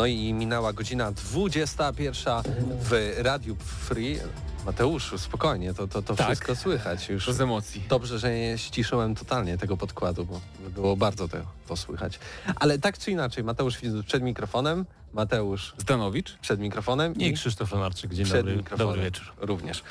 [0.00, 2.42] No i minęła godzina 21
[2.82, 4.18] w Radiu Free.
[4.66, 6.26] Mateuszu, spokojnie, to, to, to Tak.
[6.26, 7.26] wszystko słychać już.
[7.26, 7.82] Bez emocji.
[7.88, 11.36] Dobrze, że nie ściszyłem totalnie tego podkładu, bo było bardzo to,
[11.68, 12.18] to słychać.
[12.56, 16.36] Ale tak czy inaczej, Mateusz przed mikrofonem, Mateusz Zdanowicz?
[16.38, 19.26] przed mikrofonem I Krzysztof Lenarczyk, dzień przed dobry, mikrofonem dobry wieczór.
[19.38, 19.82] również.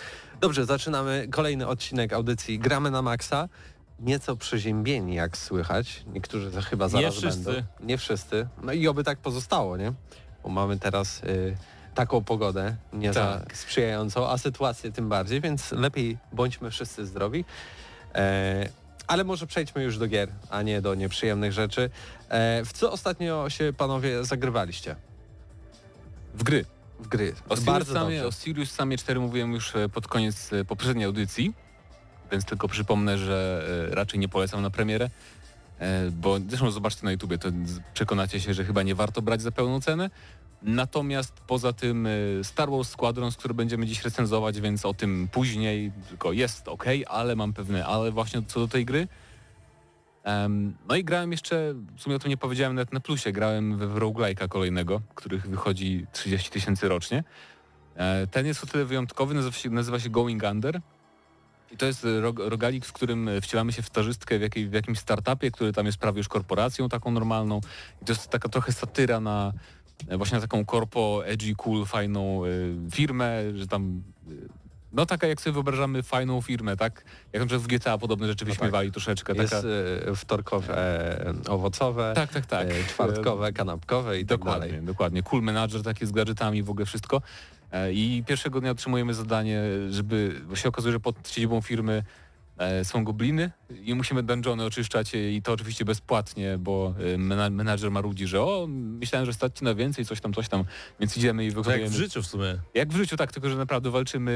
[0.42, 3.50] Dobrze, zaczynamy kolejny odcinek audycji Gramy na Maxa.
[4.00, 6.04] Nieco przeziębieni, jak słychać.
[6.14, 7.44] Niektórzy to chyba zaraz wszyscy.
[7.44, 7.62] będą.
[7.80, 8.48] Nie wszyscy.
[8.64, 9.94] No i oby tak pozostało, nie?
[10.44, 11.58] Bo mamy teraz y,
[11.96, 13.58] taką pogodę nie za Tak.
[13.58, 17.46] sprzyjającą, a sytuację tym bardziej, więc lepiej bądźmy wszyscy zdrowi.
[18.16, 18.70] E,
[19.08, 21.90] ale może przejdźmy już do gier, a nie do nieprzyjemnych rzeczy.
[22.30, 24.96] E, w co ostatnio się panowie zagrywaliście?
[26.34, 26.66] W gry.
[27.00, 27.34] W gry.
[27.50, 28.28] O Sirius, Bardzo Samie, dobrze.
[28.28, 31.54] o Sirius Samie 4 mówiłem już e, pod koniec e, poprzedniej audycji,
[32.32, 35.10] więc tylko przypomnę, że e, raczej nie polecam na premierę,
[35.80, 39.42] e, bo zresztą zobaczcie na YouTubie, to z- przekonacie się, że chyba nie warto brać
[39.42, 40.10] za pełną cenę.
[40.62, 42.10] Natomiast poza tym e,
[42.44, 47.36] Star Wars Squadrons, który będziemy dziś recenzować, więc o tym później, tylko jest ok, ale
[47.36, 49.08] mam pewne ale właśnie co do tej gry.
[50.88, 53.96] No i grałem jeszcze, w sumie o tym nie powiedziałem nawet na plusie, grałem w,
[53.96, 57.24] roguelike'a kolejnego, których wychodzi 30 tysięcy rocznie.
[58.32, 60.82] Ten jest o tyle wyjątkowy, nazywa się, nazywa się Going Under.
[61.72, 65.00] I to jest rog, rogalik, w którym wcielamy się w stażystkę w, jakiej, w jakimś
[65.00, 67.62] startupie, który tam jest prawie już korporacją taką normalną.
[68.02, 69.54] I to jest taka trochę satyra na
[70.08, 72.50] e, właśnie na taką korpo, edgy, cool, fajną e,
[72.92, 74.60] firmę, że tam e,
[74.94, 77.04] no taka jak sobie wyobrażamy fajną firmę, tak?
[77.34, 79.34] Jak na przykład w GTA podobne rzeczy wyśmiewali troszeczkę.
[79.36, 79.68] Jest Taka,
[80.12, 80.76] e, wtorkowe
[81.28, 82.68] e, owocowe, tak, tak, tak.
[82.68, 84.86] e, czwartkowe, kanapkowe i tak Dokładnie, dalej.
[84.86, 85.24] dokładnie.
[85.24, 87.22] Cool Manager takie z gadżetami, w ogóle wszystko.
[87.72, 92.04] E, I pierwszego dnia otrzymujemy zadanie, żeby, bo się okazuje, że pod siedzibą firmy
[92.58, 93.52] e, są gobliny
[93.84, 98.68] i musimy dungeony oczyszczać i to oczywiście bezpłatnie, bo e, mena- menadżer marudzi, że o,
[98.70, 100.64] myślałem, że stać na więcej, coś tam, coś tam,
[101.00, 101.90] więc idziemy i To jak wykonujemy...
[101.90, 102.58] w życiu w sumie.
[102.74, 104.32] Jak w życiu, tak, tylko że naprawdę walczymy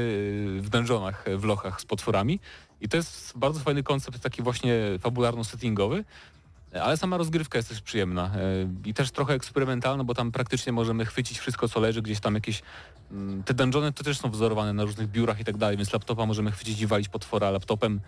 [0.60, 2.40] w dungeonach, w lochach z potworami.
[2.80, 6.04] I to jest bardzo fajny koncept, taki właśnie fabularno-settingowy.
[6.82, 8.30] Ale sama rozgrywka jest też przyjemna
[8.84, 12.34] y, i też trochę eksperymentalna, bo tam praktycznie możemy chwycić wszystko, co leży, gdzieś tam
[12.34, 12.62] jakieś...
[13.10, 16.26] mm, Te dungeony to też są wzorowane na różnych biurach i tak dalej, więc laptopa
[16.26, 18.00] możemy chwycić i walić potwora laptopem.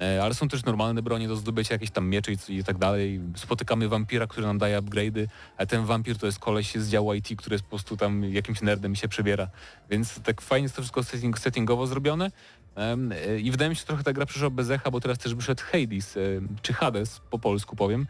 [0.00, 3.20] E, Ale są też normalne bronie do zdobycia, jakieś tam miecze i, tak dalej.
[3.36, 5.26] Spotykamy wampira, który nam daje upgrade'y,
[5.56, 8.62] a ten wampir to jest koleś z działu IT, który jest po prostu tam jakimś
[8.62, 9.48] nerdem i się przebiera.
[9.90, 12.30] Więc tak fajnie jest to wszystko setting, settingowo zrobione.
[12.76, 15.34] E, I wydaje mi się, że trochę ta gra przyszła bez echa, bo teraz też
[15.34, 16.20] wyszedł Hades, e,
[16.62, 18.06] czy Hades po polsku powiem.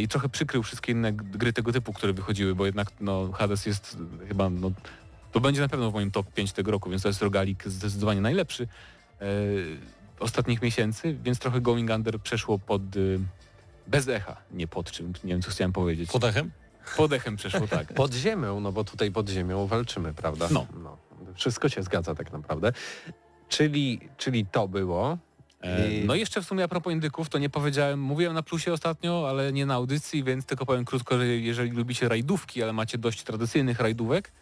[0.00, 3.96] I trochę przykrył wszystkie inne gry tego typu, które wychodziły, bo jednak no, Hades jest
[4.28, 4.70] chyba, no,
[5.32, 8.20] to będzie na pewno w moim top 5 tego roku, więc to jest rogalik zdecydowanie
[8.20, 8.68] najlepszy
[10.20, 13.18] ostatnich miesięcy, więc trochę Going Under przeszło pod y,
[13.86, 16.10] bez echa, nie pod czym, nie wiem co chciałem powiedzieć.
[16.10, 16.50] Pod echem?
[16.96, 17.92] Pod echem przeszło, tak.
[17.94, 20.48] Pod ziemią, no bo tutaj pod ziemią walczymy, prawda?
[20.50, 20.66] No.
[21.34, 22.72] Wszystko się zgadza tak naprawdę.
[23.48, 25.18] Czyli, czyli to było.
[25.62, 28.42] E, I- No i jeszcze w sumie a propos indyków, to nie powiedziałem, mówiłem na
[28.42, 32.72] plusie ostatnio, ale nie na audycji, więc tylko powiem krótko, że jeżeli lubicie rajdówki, ale
[32.72, 34.32] macie dość tradycyjnych rajdówek,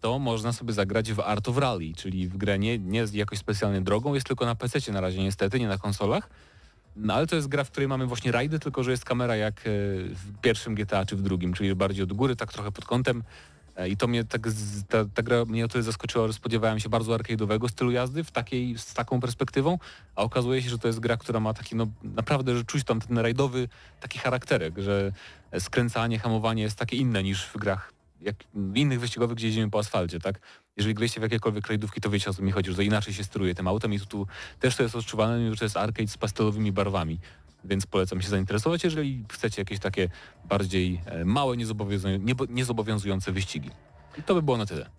[0.00, 3.80] to można sobie zagrać w Art of Rally, czyli w grę nie, nie jakoś specjalnie
[3.80, 6.28] drogą, jest tylko na PC na razie niestety, nie na konsolach.
[6.96, 9.60] No ale to jest gra, w której mamy właśnie rajdy, tylko że jest kamera jak
[9.60, 9.62] e,
[10.14, 13.22] w pierwszym GTA czy w drugim, czyli bardziej od góry, tak trochę pod kątem.
[13.76, 14.48] E, I to mnie tak,
[14.88, 18.30] ta, ta gra mnie o tyle zaskoczyła, że spodziewałem się bardzo arcade'owego stylu jazdy w
[18.30, 19.78] takiej, z taką perspektywą,
[20.16, 23.00] a okazuje się, że to jest gra, która ma taki no naprawdę, że czuć tam
[23.00, 23.68] ten rajdowy
[24.00, 25.12] taki charakterek, że
[25.58, 29.78] skręcanie, hamowanie jest takie inne niż w grach jak w innych wyścigowych, gdzie jedziemy po
[29.78, 30.40] asfalcie, tak?
[30.76, 33.24] Jeżeli graliście w jakiekolwiek rajdówki, to wiecie o co mi chodzi, że to inaczej się
[33.24, 34.26] steruje tym autem i tu, tu
[34.60, 37.18] też to jest odczuwane, że to jest arcade z pastelowymi barwami.
[37.64, 40.08] Więc polecam się zainteresować, jeżeli chcecie jakieś takie
[40.44, 41.56] bardziej e, małe,
[42.48, 43.70] niezobowiązujące, wyścigi.
[44.18, 44.90] I to by było na tyle.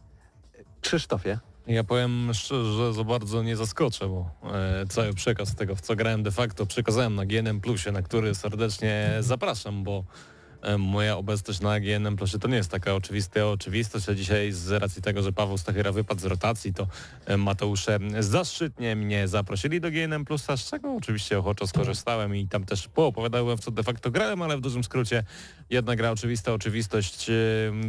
[0.82, 1.40] Krzysztofie.
[1.68, 5.96] Ja powiem szczerze, że za bardzo nie zaskoczę, bo e, cały przekaz tego, w co
[5.96, 10.04] grałem de facto, przekazałem na GNM Plusie, na który serdecznie zapraszam, bo
[10.78, 15.02] moja obecność na GNM Plusie to nie jest taka oczywista oczywistość, a dzisiaj z racji
[15.02, 16.88] tego, że Paweł Stachyra wypadł z rotacji, to
[17.26, 22.66] e, Mateusze zaszczytnie mnie zaprosili do GNM Plusa, z czego oczywiście ochoczo skorzystałem i tam
[22.66, 25.24] też poopowiadałem, w co de facto grałem, ale w dużym skrócie
[25.70, 27.30] jedna gra oczywista oczywistość.
[27.30, 27.34] e,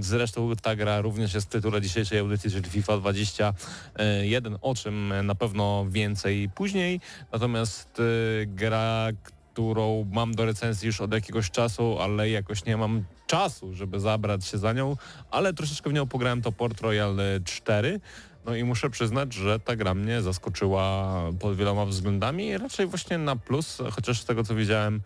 [0.00, 5.34] Zresztą ta gra również jest w tytule dzisiejszej audycji, czyli FIFA 21, o czym na
[5.34, 7.00] pewno więcej później.
[7.32, 9.08] Natomiast e, gra,
[9.52, 14.44] którą mam do recenzji już od jakiegoś czasu, ale jakoś nie mam czasu, żeby zabrać
[14.44, 14.96] się za nią,
[15.30, 18.00] ale troszeczkę w nią pograłem to Port Royal 4.
[18.44, 23.36] No i muszę przyznać, że ta gra mnie zaskoczyła pod wieloma względami, raczej właśnie na
[23.36, 25.00] plus, chociaż z tego co widziałem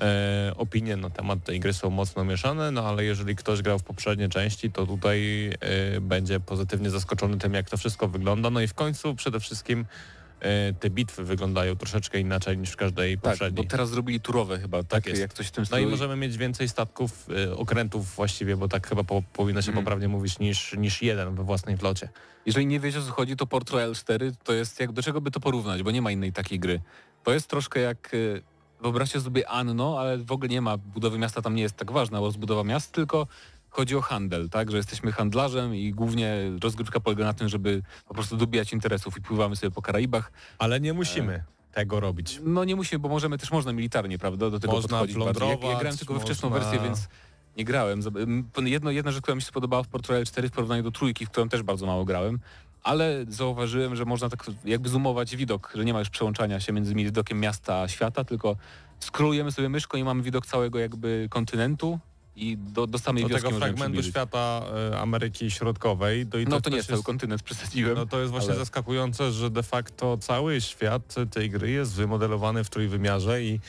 [0.00, 3.82] e, opinie na temat tej gry są mocno mieszane, no ale jeżeli ktoś grał w
[3.82, 8.50] poprzednie części, to tutaj e, będzie pozytywnie zaskoczony tym, jak to wszystko wygląda.
[8.50, 9.84] No i w końcu przede wszystkim
[10.80, 13.64] te bitwy wyglądają troszeczkę inaczej niż w każdej Tak, poprzedniej.
[13.64, 15.20] bo teraz zrobili turowe chyba, tak, jest.
[15.20, 15.90] jak coś w tym No i stylu.
[15.90, 19.84] możemy mieć więcej statków, e, okrętów właściwie, bo tak chyba po, powinno się Mhm.
[19.84, 22.08] poprawnie mówić, niż, niż jeden we własnej flocie.
[22.46, 25.20] Jeżeli nie wiecie o co chodzi, to Port Royal 4 to jest jak do czego
[25.20, 26.80] by to porównać, bo nie ma innej takiej gry.
[27.24, 28.18] To jest troszkę jak e,
[28.82, 32.20] wyobraźcie sobie Anno, ale w ogóle nie ma budowy miasta, tam nie jest tak ważna
[32.20, 33.26] rozbudowa miast, tylko
[33.70, 38.14] chodzi o handel, tak, że jesteśmy handlarzem i głównie rozgrywka polega na tym, żeby po
[38.14, 40.32] prostu dobijać interesów i pływamy sobie po Karaibach.
[40.58, 42.40] Ale nie musimy tego robić.
[42.44, 45.48] No nie musimy, bo możemy też można militarnie, prawda, do tego Można podchodzić bardziej.
[45.48, 47.08] Ja, ja grałem tylko we wczesną można- wersję, więc
[47.56, 48.00] nie grałem.
[48.64, 51.26] Jedno, jedna rzecz, która mi się spodobała w Port Royal 4 w porównaniu do trójki,
[51.26, 52.38] w którą też bardzo mało grałem,
[52.82, 56.94] ale zauważyłem, że można tak jakby zoomować widok, że nie ma już przełączania się między
[56.94, 58.56] widokiem miasta a świata, tylko
[59.00, 61.98] skrólujemy sobie myszką i mamy widok całego jakby kontynentu
[62.38, 64.62] i do, do samej Do wioski tego fragmentu świata
[64.92, 66.26] e, Ameryki Środkowej.
[66.26, 67.94] Do i No to nie jest cały kontynent, przesadziłem.
[67.94, 72.64] no to jest właśnie ale- zaskakujące, że de facto cały świat tej gry jest wymodelowany
[72.64, 73.60] w trójwymiarze i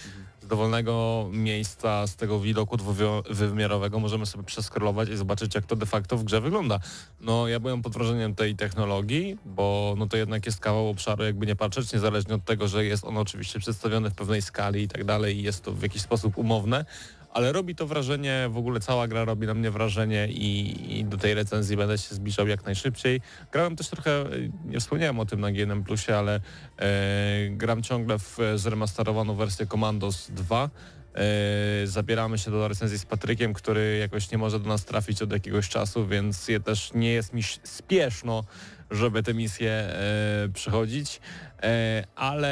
[0.41, 5.85] z dowolnego miejsca, z tego widoku dwuwymiarowego możemy sobie przeskrolować i zobaczyć, jak to de
[5.85, 6.79] facto w grze wygląda.
[7.21, 11.45] No ja byłem pod wrażeniem tej technologii, bo no to jednak jest kawał obszaru, jakby
[11.45, 15.03] nie patrzeć, niezależnie od tego, że jest on oczywiście przedstawiony w pewnej skali i tak
[15.03, 16.85] dalej i jest to w jakiś sposób umowne,
[17.33, 21.17] ale robi to wrażenie, w ogóle cała gra robi na mnie wrażenie i, i do
[21.17, 23.21] tej recenzji będę się zbliżał jak najszybciej.
[23.51, 24.25] Grałem też trochę,
[24.65, 26.41] nie wspomniałem o tym na GNM Plusie, ale
[26.77, 30.69] e, gram ciągle w zremasterowaną wersję Commandos 2.
[31.15, 35.31] E, zabieramy się do recenzji z Patrykiem, który jakoś nie może do nas trafić od
[35.31, 38.43] jakiegoś czasu, więc je też nie jest mi spieszno,
[38.91, 41.21] żeby te misje e, przychodzić.
[41.63, 42.49] E, ale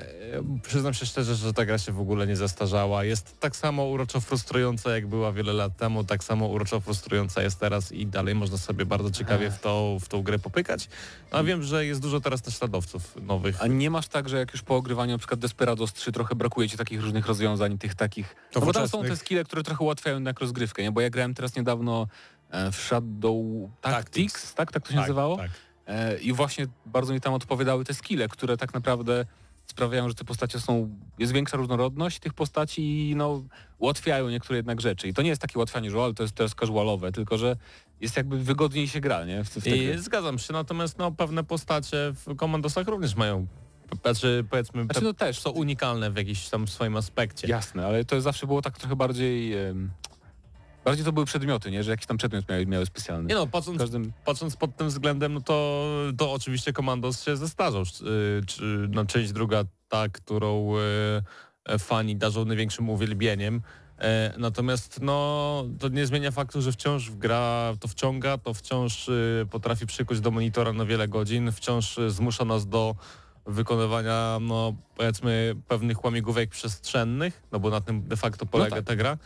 [0.00, 3.04] e, przyznam się szczerze, że ta gra się w ogóle nie zastarzała.
[3.04, 7.60] Jest tak samo uroczo frustrująca, jak była wiele lat temu, tak samo uroczo frustrująca jest
[7.60, 10.88] teraz i dalej można sobie bardzo ciekawie w, to, w tą grę popykać.
[11.32, 13.62] No, a wiem, że jest dużo teraz też śladowców nowych.
[13.62, 16.76] A nie masz tak, że jak już po ogrywaniu przykład Desperados 3 trochę brakuje ci
[16.76, 18.36] takich różnych rozwiązań, tych takich...
[18.54, 20.92] No bo tam są te skille, które trochę ułatwiają jednak rozgrywkę, nie?
[20.92, 22.06] Bo ja grałem teraz niedawno
[22.50, 23.36] e, w Shadow
[23.80, 24.72] Tactics, tak?
[24.72, 25.36] Tak to się nazywało?
[25.36, 25.50] Tak.
[25.86, 29.26] E, I właśnie bardzo mi tam odpowiadały te skille, które tak naprawdę
[29.66, 33.42] sprawiają, że te postacie są, jest większa różnorodność tych postaci i no,
[33.78, 35.08] ułatwiają niektóre jednak rzeczy.
[35.08, 37.56] I to nie jest takie ułatwianie, że o, ale to jest teraz casualowe, tylko że
[38.00, 39.44] jest jakby wygodniej się gra, nie?
[39.44, 43.46] W, w I zgadzam się, natomiast no, pewne postacie w komandosach również mają,
[44.02, 47.48] znaczy powiedzmy, Znaczy, no też, są unikalne w jakimś tam swoim aspekcie.
[47.48, 49.54] Jasne, ale to zawsze było tak trochę bardziej...
[49.54, 49.90] em,
[50.86, 51.82] bardziej to były przedmioty, nie?
[51.82, 53.28] Że jakiś tam przedmiot miały, miały specjalny.
[53.28, 54.12] Nie no, patrząc, każdym...
[54.24, 55.84] patrząc pod tym względem, no to,
[56.18, 57.84] to oczywiście Komandos się zestarzał.
[57.84, 60.72] Czy, czy, no, część druga, ta, którą
[61.68, 63.62] e, fani darzą największym uwielbieniem.
[63.98, 69.12] E, natomiast no, to nie zmienia faktu, że wciąż gra to wciąga, to wciąż e,
[69.50, 72.94] potrafi przykuć do monitora na wiele godzin, wciąż e, zmusza nas do
[73.46, 78.84] wykonywania, no powiedzmy, pewnych łamigłówek przestrzennych, no bo na tym de facto polega tak.
[78.84, 79.18] ta gra.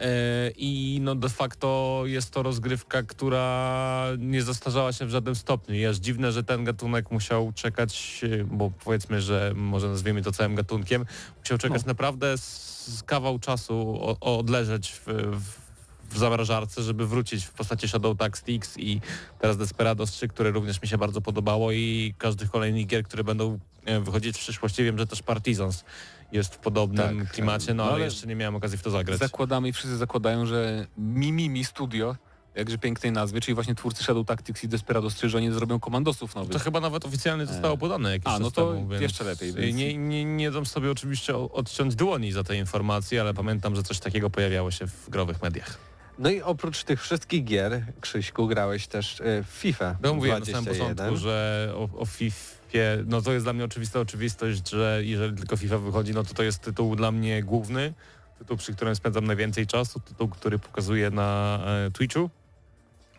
[0.00, 5.74] E, I no de facto jest to rozgrywka, która nie zastarzała się w żadnym stopniu.
[5.74, 10.32] I aż dziwne, że ten gatunek musiał czekać, e, bo powiedzmy, że może nazwijmy to
[10.32, 11.06] całym gatunkiem,
[11.40, 17.50] musiał czekać naprawdę z, kawał czasu o, odleżeć w, w, w zamrażarce, żeby wrócić w
[17.52, 19.00] postaci Shadow Tactics i
[19.40, 23.58] teraz Desperados 3, które również mi się bardzo podobało i każdych kolejnych gier, które będą
[23.84, 24.84] e, wychodzić w przyszłości.
[24.84, 25.84] Wiem, że też Partisans
[26.32, 28.90] jest w podobnym Tak, klimacie, no no ale ale jeszcze nie miałem okazji w to
[28.90, 29.18] zagrać.
[29.18, 32.16] Zakładamy i wszyscy zakładają, że Mimimi Studio,
[32.54, 36.34] jakże pięknej nazwy, czyli właśnie twórcy Shadow Tactics i Desperados 3, że oni zrobią komandosów
[36.34, 36.52] nowych.
[36.52, 37.78] To chyba nawet oficjalnie zostało E.
[37.78, 41.36] podane jakiś A, no to temu, jeszcze lepiej, więc- Nie, nie, nie dam sobie oczywiście
[41.36, 45.78] odciąć dłoni za te informacje, ale pamiętam, że coś takiego pojawiało się w growych mediach.
[46.18, 50.44] No i oprócz tych wszystkich gier, Krzyśku, grałeś też e, w FIFA No mówiłem na
[50.44, 50.74] 21.
[50.74, 52.59] samym początku, że o, o FIFA,
[53.06, 56.42] no to jest dla mnie oczywista oczywistość, że jeżeli tylko FIFA wychodzi, no to to
[56.42, 57.94] jest tytuł dla mnie główny,
[58.38, 62.30] tytuł, przy którym spędzam najwięcej czasu, tytuł, który pokazuję na e, Twitchu,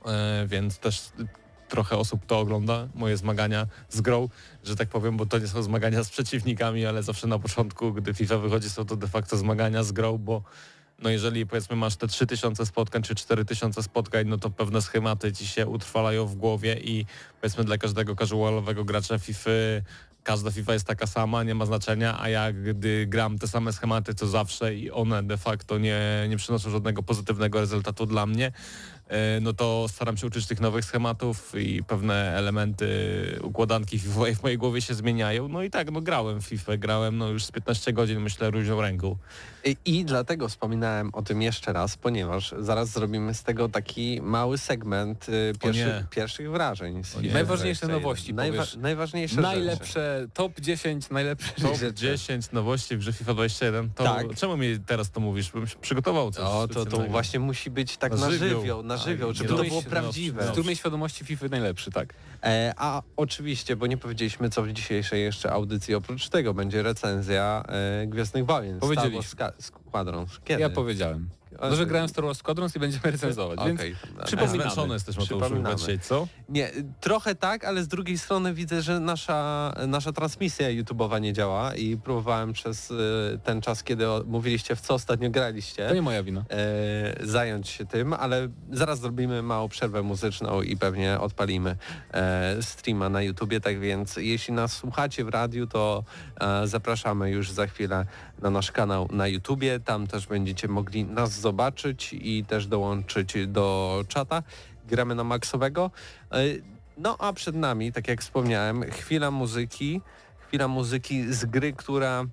[0.06, 1.12] e, więc też
[1.70, 4.30] trochę osób to ogląda, moje zmagania z grą,
[4.64, 8.14] że tak powiem, bo to nie są zmagania z przeciwnikami, ale zawsze na początku, gdy
[8.14, 10.44] FIFA wychodzi, są to de facto zmagania z grą, bo
[11.02, 15.48] no jeżeli powiedzmy masz te 3000 spotkań czy 4000 spotkań, no to pewne schematy ci
[15.48, 17.06] się utrwalają w głowie i
[17.42, 19.52] powiedzmy dla każdego casualowego gracza FIFA
[20.24, 24.14] każda FIFA jest taka sama, nie ma znaczenia, a ja gdy gram te same schematy
[24.14, 28.52] co zawsze i one de facto nie, nie przynoszą żadnego pozytywnego rezultatu dla mnie,
[29.42, 32.88] no to staram się uczyć tych nowych schematów i pewne elementy
[33.44, 35.48] układanki FIFA w mojej głowie się zmieniają.
[35.48, 38.82] No i tak, no grałem w FIFA, grałem no już z 15 godzin, myślę, różną
[38.82, 39.16] ręką.
[39.66, 44.58] I, I dlatego wspominałem o tym jeszcze raz, ponieważ zaraz zrobimy z tego taki mały
[44.58, 47.02] segment y, pierwszy, pierwszych wrażeń.
[47.34, 47.92] Najważniejsze 21.
[47.92, 49.48] nowości, Najwa najważniejsze rzeczy.
[49.48, 51.94] Najlepsze, top 10 najlepsze Top Rzeczy.
[51.94, 53.90] 10 nowości w grze FIFA 21.
[53.90, 54.36] To Tak.
[54.36, 55.52] czemu mi teraz to mówisz?
[55.52, 58.84] Bym się przygotował coś O, to, to właśnie musi być tak Na na żywioł.
[58.84, 60.48] na żywioł, żeby to było prawdziwe.
[60.48, 62.14] Z dumnej świadomości FIFA najlepszy, tak.
[62.44, 67.64] E, a oczywiście, bo nie powiedzieliśmy co w dzisiejszej jeszcze audycji, oprócz tego będzie recenzja
[67.68, 68.80] e, Gwiezdnych Wojen.
[68.80, 69.24] Powiedzieliśmy.
[69.24, 69.54] Star
[69.94, 70.40] Wars.
[70.46, 70.62] Kiedy?
[70.62, 71.30] Ja powiedziałem.
[71.62, 73.96] A, No, że że- grałem Star Wars Squadrons i będziemy recenzować, więc Okej.
[74.20, 74.62] A Przypominamy.
[74.62, 75.76] Zmęczony jesteś Mateuszu chyba Przypominamy.
[75.76, 76.28] dzisiaj, co?
[76.50, 81.76] Nie, trochę tak, ale z drugiej strony widzę, że nasza, nasza transmisja YouTube'owa nie działa
[81.76, 82.96] i próbowałem przez e,
[83.44, 86.44] ten czas, kiedy mówiliście w co ostatnio graliście, to nie moja wina.
[86.50, 91.76] e, zająć się tym, ale zaraz zrobimy małą przerwę muzyczną i pewnie odpalimy
[92.14, 96.04] e, streama na YouTubie, tak więc jeśli nas słuchacie w radiu, to
[96.42, 98.06] e, zapraszamy już za chwilę
[98.42, 101.51] na nasz kanał na YouTubie, tam też będziecie mogli nas zobaczyć
[102.14, 104.44] i też dołączyć do czata.
[104.88, 105.92] Gramy na maksowego.
[106.32, 106.38] E,
[106.98, 110.02] no a przed nami, tak jak wspomniałem, chwila muzyki,
[110.40, 112.26] chwila muzyki z gry, która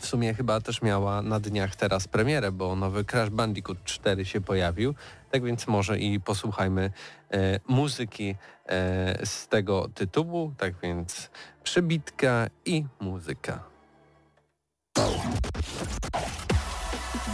[0.00, 4.40] w sumie chyba też miała na dniach teraz premierę, bo nowy Crash Bandicoot 4 się
[4.40, 4.94] pojawił.
[5.30, 6.90] Tak więc może i posłuchajmy
[7.30, 10.54] e, muzyki e, z tego tytułu.
[10.58, 11.30] Tak więc
[11.62, 13.70] przybitka i muzyka.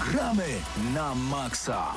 [0.00, 0.64] Gramy
[0.94, 1.92] na maksa.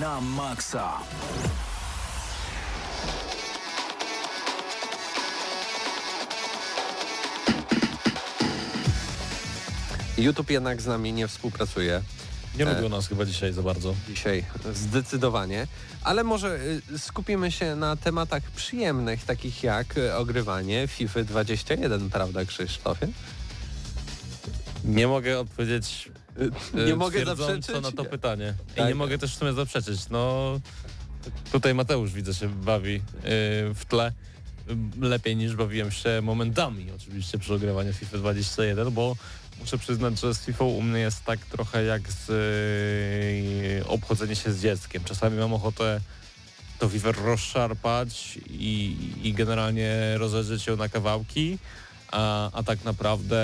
[0.00, 0.98] Na maksa.
[10.18, 12.02] YouTube jednak z nami nie współpracuje
[12.58, 12.74] Nie E.
[12.74, 13.94] lubią nas chyba dzisiaj za bardzo.
[14.08, 15.66] dzisiaj zdecydowanie,
[16.02, 16.58] ale może
[16.92, 23.08] y, skupimy się na tematach przyjemnych, takich jak y, ogrywanie FIFA 21, prawda Krzysztofie?
[24.84, 26.10] Nie mogę odpowiedzieć
[26.74, 27.82] Nie e, mogę zaprzeczyć.
[27.82, 28.54] na to pytanie.
[28.72, 28.88] I Tak.
[28.88, 30.08] nie mogę też w sumie zaprzeczyć.
[30.10, 30.60] No
[31.52, 33.00] tutaj Mateusz widzę się bawi e,
[33.74, 34.12] w tle
[35.00, 39.16] lepiej niż bawiłem się momentami oczywiście przy ogrywaniu FIFA 21, bo
[39.60, 44.52] muszę przyznać, że z FIFA u mnie jest tak trochę jak z e, obchodzenie się
[44.52, 45.04] z dzieckiem.
[45.04, 46.00] Czasami mam ochotę
[46.78, 51.58] to FIFA rozszarpać i, i generalnie rozerzyć ją na kawałki,
[52.12, 53.36] a, a tak naprawdę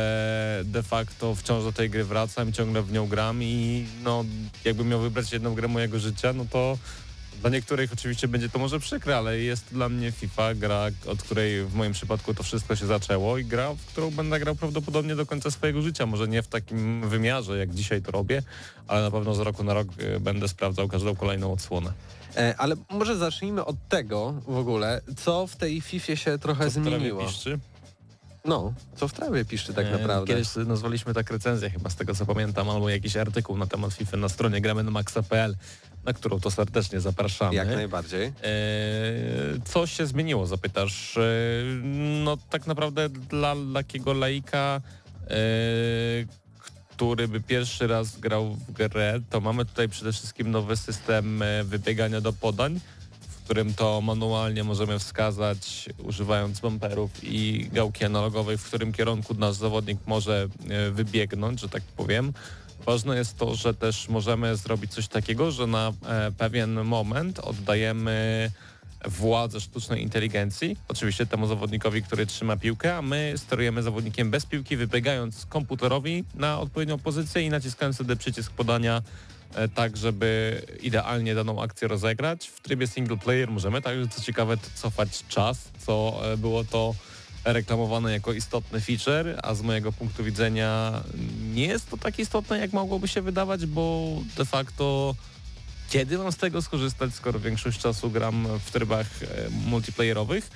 [0.65, 4.25] de facto wciąż do tej gry wracam, ciągle w nią gram i no
[4.65, 6.79] jakbym miał wybrać jedną grę mojego życia, no to
[7.41, 11.65] dla niektórych oczywiście będzie to może przykre, ale jest dla mnie FIFA, gra, od której
[11.65, 15.27] w moim przypadku to wszystko się zaczęło i gra, w którą będę grał prawdopodobnie do
[15.27, 16.07] końca swojego życia.
[16.07, 18.43] Może nie w takim wymiarze, jak dzisiaj to robię,
[18.89, 21.93] ale na pewno z roku na rok y, będę sprawdzał każdą kolejną odsłonę.
[22.37, 26.71] E, ale może zacznijmy od tego w ogóle, co w tej FIFA się trochę Co
[26.71, 27.27] zmieniło.
[27.27, 27.59] piszczy?
[28.47, 30.27] No, co w trawie piszczy tak E, naprawdę.
[30.27, 34.17] Kiedyś nazwaliśmy tak recenzję chyba z tego co pamiętam, albo jakiś artykuł na temat FIFA
[34.17, 35.57] na stronie gramy na maxa.pl,
[36.05, 37.55] na którą to serdecznie zapraszamy.
[37.55, 38.27] Jak najbardziej.
[38.27, 38.33] E,
[39.65, 41.17] co się zmieniło, zapytasz?
[41.17, 41.23] E,
[42.25, 44.81] no tak naprawdę dla takiego laika,
[45.23, 45.31] e,
[46.91, 52.21] który by pierwszy raz grał w grę, to mamy tutaj przede wszystkim nowy system wybiegania
[52.21, 52.81] do podań,
[53.47, 59.99] którym to manualnie możemy wskazać, używając bumperów i gałki analogowej, w którym kierunku nasz zawodnik
[60.07, 62.33] może e, wybiegnąć, że tak powiem.
[62.87, 68.51] Ważne jest to, że też możemy zrobić coś takiego, że na e, pewien moment oddajemy
[69.05, 74.77] władzę sztucznej inteligencji, oczywiście temu zawodnikowi, który trzyma piłkę, a my sterujemy zawodnikiem bez piłki,
[74.77, 79.03] wybiegając komputerowi na odpowiednią pozycję i naciskając wtedy przycisk podania
[79.75, 82.49] tak, żeby idealnie daną akcję rozegrać.
[82.49, 86.95] W trybie single player możemy także, co ciekawe, cofać czas, co e, było to
[87.45, 91.03] reklamowane jako istotny feature, a z mojego punktu widzenia
[91.55, 95.15] nie jest to tak istotne, jak mogłoby się wydawać, bo de facto
[95.91, 100.51] kiedy mam z tego skorzystać, skoro większość czasu gram w trybach e, multiplayerowych.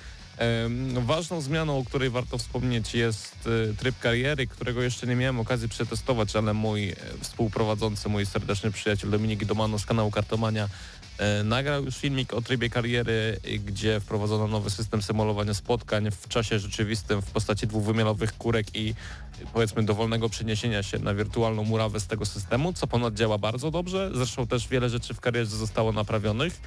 [1.06, 5.68] Ważną zmianą, o której warto wspomnieć jest e, tryb kariery, którego jeszcze nie miałem okazji
[5.68, 10.68] przetestować, ale mój e, współprowadzący, mój serdeczny przyjaciel Dominik Domano z kanału Kartomania
[11.18, 16.28] e, nagrał już filmik o trybie kariery, e, gdzie wprowadzono nowy system symulowania spotkań w
[16.28, 18.94] czasie rzeczywistym w postaci dwuwymiarowych kurek i e,
[19.52, 24.10] powiedzmy dowolnego przeniesienia się na wirtualną murawę z tego systemu, co ponad działa bardzo dobrze.
[24.14, 26.60] Zresztą też wiele rzeczy w karierze zostało naprawionych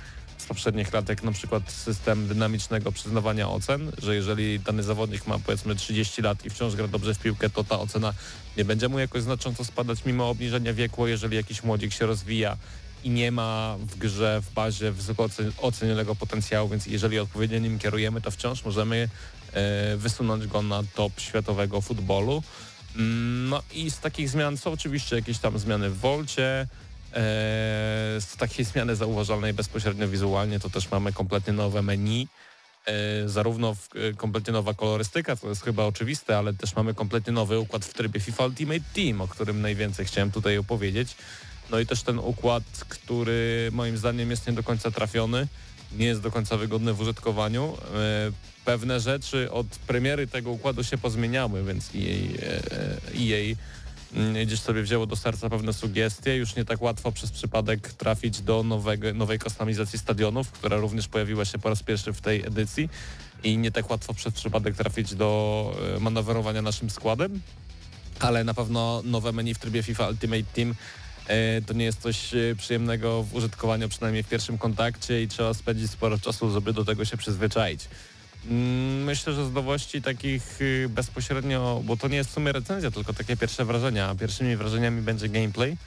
[0.43, 5.39] z poprzednich lat, jak na przykład system dynamicznego przyznawania ocen, że jeżeli dany zawodnik ma
[5.39, 8.13] powiedzmy 30 lat i wciąż gra dobrze w piłkę, to ta ocena
[8.57, 12.57] nie będzie mu jakoś znacząco spadać mimo obniżenia wieku, jeżeli jakiś młodzik się rozwija
[13.03, 17.79] i nie ma w grze, w bazie wysoko ocen- ocenionego potencjału, więc jeżeli odpowiednio nim
[17.79, 19.09] kierujemy, to wciąż możemy
[19.53, 22.43] e, wysunąć go na top światowego futbolu.
[22.95, 26.67] Mm, No i z takich zmian są oczywiście jakieś tam zmiany w Wolcie,
[28.19, 32.27] z takiej zmiany zauważalnej bezpośrednio wizualnie to też mamy kompletnie nowe menu,
[32.85, 37.33] e, zarówno w, e, kompletnie nowa kolorystyka, co jest chyba oczywiste, ale też mamy kompletnie
[37.33, 41.15] nowy układ w trybie FIFA Ultimate Team, o którym najwięcej chciałem tutaj opowiedzieć.
[41.71, 45.47] No i też ten układ, który moim zdaniem jest nie do końca trafiony,
[45.97, 47.77] nie jest do końca wygodny w użytkowaniu.
[47.95, 51.91] E, Pewne rzeczy od premiery tego układu się pozmieniały, więc e,
[53.13, 53.57] jej mm,
[54.45, 56.35] gdzieś sobie wzięło do serca pewne sugestie.
[56.35, 61.45] Już nie tak łatwo przez przypadek trafić do nowego, nowej kustomizacji stadionów, która również pojawiła
[61.45, 62.89] się po raz pierwszy w tej edycji
[63.43, 67.41] i nie tak łatwo przez przypadek trafić do e, manewrowania naszym składem,
[68.19, 70.75] ale na pewno nowe menu w trybie FIFA Ultimate Team
[71.27, 75.53] e, to nie jest coś e, przyjemnego w użytkowaniu, przynajmniej w pierwszym kontakcie i trzeba
[75.53, 77.87] spędzić sporo czasu, żeby do tego się przyzwyczaić.
[78.49, 82.91] Mm, Myślę, że z nowości takich y, bezpośrednio, bo to nie jest w sumie recenzja,
[82.91, 84.09] tylko takie pierwsze wrażenia.
[84.09, 85.77] a Pierwszymi wrażeniami będzie gameplay.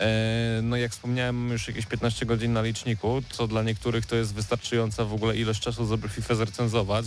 [0.00, 4.34] E, No jak wspomniałem, już jakieś 15 godzin na liczniku, co dla niektórych to jest
[4.34, 7.06] wystarczająca w ogóle ilość czasu, żeby FIFA zrecenzować.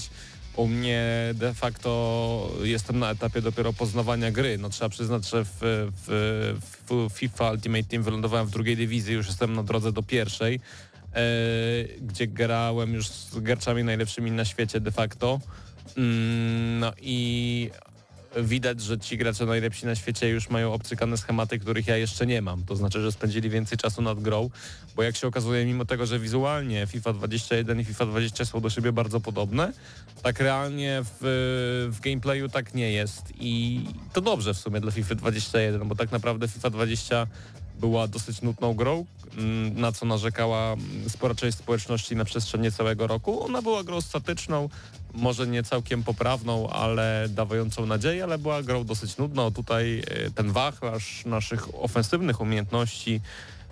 [0.55, 4.57] U mnie de facto jestem na etapie dopiero poznawania gry.
[4.57, 5.57] No trzeba przyznać, że w,
[6.07, 6.55] w,
[6.89, 10.59] w FIFA Ultimate Team wylądowałem w drugiej dywizji, już jestem na drodze do pierwszej
[12.01, 15.39] gdzie grałem już z graczami najlepszymi na świecie de facto.
[15.97, 17.69] Mm, No i
[18.43, 22.41] widać, że ci gracze najlepsi na świecie już mają obcykane schematy, których ja jeszcze nie
[22.41, 22.63] mam.
[22.63, 24.49] To znaczy, że spędzili więcej czasu nad grą,
[24.95, 28.69] bo jak się okazuje, mimo tego, że wizualnie FIFA 21 i FIFA 20 są do
[28.69, 29.73] siebie bardzo podobne,
[30.23, 33.81] tak realnie w, w gameplayu tak nie jest i
[34.13, 37.27] to dobrze w sumie dla FIFA 21, bo tak naprawdę FIFA 20
[37.79, 39.05] była dosyć nudną grą,
[39.37, 40.75] mm, na co narzekała
[41.07, 43.43] spora część społeczności na przestrzeni całego roku.
[43.43, 44.69] Ona była grą statyczną,
[45.13, 49.51] może nie całkiem poprawną, ale dawającą nadzieję, ale była grą dosyć nudną.
[49.51, 53.21] Tutaj e, ten wachlarz naszych ofensywnych umiejętności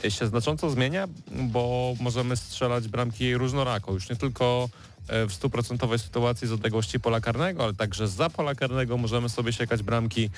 [0.06, 4.70] e, się znacząco zmienia, bo możemy strzelać bramki różnorako, już nie tylko
[5.08, 9.84] w stuprocentowej sytuacji z odległości pola karnego, ale także za pola karnego możemy sobie siekać
[9.84, 10.30] bramki.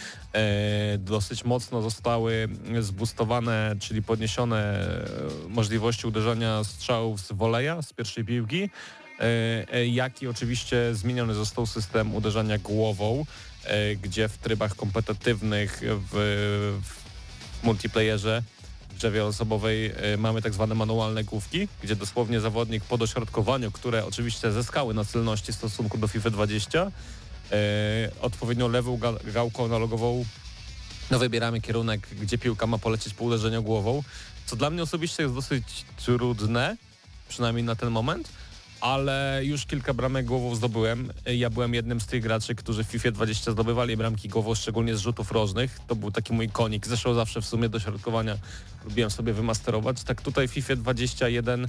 [0.98, 2.50] dosyć mocno zostały
[2.80, 4.90] zbustowane, czyli podniesione
[5.50, 8.70] możliwości uderzenia strzałów z woleja, z pierwszej piłki.
[9.20, 13.26] E, e, jak i oczywiście zmieniony został system uderzania głową,
[13.64, 18.44] e, gdzie w trybach kompetytywnych w, w multiplayerze
[18.98, 24.94] drzewie osobowej mamy tak zwane manualne główki, gdzie dosłownie zawodnik po dośrodkowaniu, które oczywiście zyskały
[24.94, 26.92] na celności w stosunku do FIFA 20,
[28.22, 30.26] odpowiednio lewą gałką analogową
[31.12, 34.04] no wybieramy kierunek, gdzie piłka ma polecieć po uderzeniu głową,
[34.46, 36.78] co dla mnie osobiście jest dosyć trudne,
[37.30, 38.30] przynajmniej na ten moment,
[38.82, 41.14] ale już kilka bramek głową zdobyłem.
[41.26, 45.00] Ja byłem jednym z tych graczy, którzy w FIFA 20 zdobywali bramki głową, szczególnie z
[45.00, 45.80] rzutów rożnych.
[45.88, 46.88] To był taki mój konik.
[46.88, 48.38] Zresztą zawsze w sumie do środkowania
[48.86, 50.04] lubiłem sobie wymasterować.
[50.04, 51.68] Tak tutaj w FIFA 21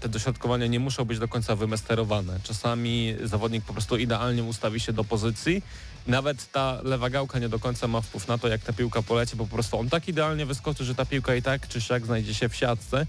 [0.00, 2.40] te dośrodkowania nie muszą być do końca wymasterowane.
[2.42, 5.62] Czasami zawodnik po prostu idealnie ustawi się do pozycji.
[6.06, 9.36] Nawet ta lewa gałka nie do końca ma wpływ na to, jak ta piłka poleci,
[9.36, 12.34] bo po prostu on tak idealnie wyskoczy, że ta piłka i tak czy siak znajdzie
[12.34, 13.06] się w siatce.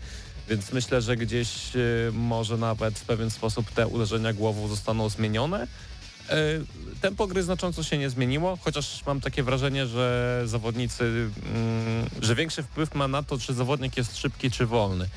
[0.49, 5.63] Więc myślę, że gdzieś y, może nawet w pewien sposób te uderzenia głową zostaną zmienione.
[5.63, 6.65] Y,
[7.01, 12.63] tempo gry znacząco się nie zmieniło, chociaż mam takie wrażenie, że zawodnicy, mm, że większy
[12.63, 15.09] wpływ ma na to, czy zawodnik jest szybki, czy wolny.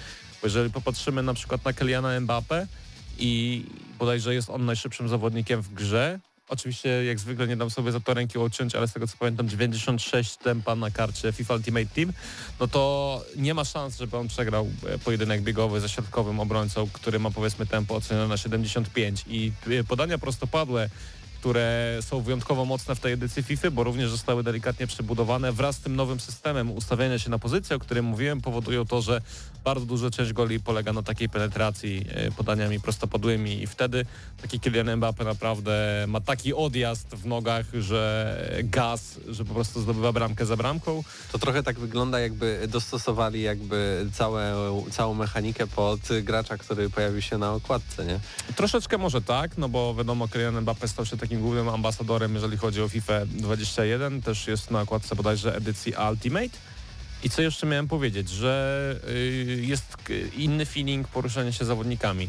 [0.42, 2.66] Bo jeżeli popatrzymy na przykład na Kyliana Mbappe
[3.18, 3.64] i
[3.98, 8.14] bodajże jest on najszybszym zawodnikiem w grze, Oczywiście jak zwykle nie dam sobie za to
[8.14, 12.12] ręki odciąć, ale z tego co pamiętam 96 tempa na karcie FIFA Ultimate Team,
[12.60, 17.18] no to nie ma szans, żeby on przegrał e, pojedynek biegowy ze środkowym obrońcą, który
[17.18, 20.88] ma powiedzmy tempo ocenione na 75 i e, podania prostopadłe
[21.40, 25.80] które są wyjątkowo mocne w tej edycji FIFA, bo również zostały delikatnie przebudowane wraz z
[25.80, 29.20] tym nowym systemem ustawiania się na pozycję, o którym mówiłem, powodują to, że
[29.64, 34.06] bardzo duża część goli polega na takiej penetracji e, podaniami prostopadłymi i wtedy
[34.42, 40.12] taki Kylian Mbappe naprawdę ma taki odjazd w nogach, że gaz, że po prostu zdobywa
[40.12, 41.02] bramkę za bramką.
[41.32, 44.54] To trochę tak wygląda jakby dostosowali jakby całe,
[44.90, 48.20] całą mechanikę pod gracza, który pojawił się na okładce, nie?
[48.56, 52.82] Troszeczkę może tak, no bo wiadomo Kylian Mbappe stał się takim głównym ambasadorem, jeżeli chodzi
[52.82, 56.58] o FIFA 21, też jest na okładce bodajże edycji Ultimate.
[57.22, 59.96] I co jeszcze miałem powiedzieć, że y, jest
[60.36, 62.28] inny feeling poruszania się zawodnikami.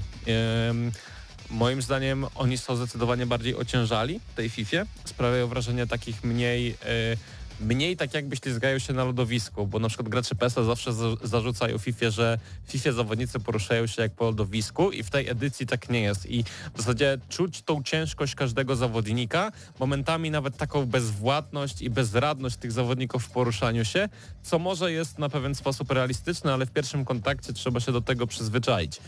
[1.51, 4.77] Moim zdaniem oni są zdecydowanie bardziej ociężali w tej FIFA.
[5.05, 7.17] Sprawiają wrażenie takich mniej y,
[7.61, 10.91] mniej tak jakby ślizgają się na lodowisku, bo na przykład gracze PESA zawsze
[11.23, 15.89] zarzucają FIFA, że FIFA zawodnicy poruszają się jak po lodowisku i w tej edycji tak
[15.89, 16.25] nie jest.
[16.25, 22.71] I w zasadzie czuć tą ciężkość każdego zawodnika, momentami nawet taką bezwładność i bezradność tych
[22.71, 24.09] zawodników w poruszaniu się,
[24.43, 28.27] co może jest na pewien sposób realistyczne, ale w pierwszym kontakcie trzeba się do tego
[28.27, 28.99] przyzwyczaić.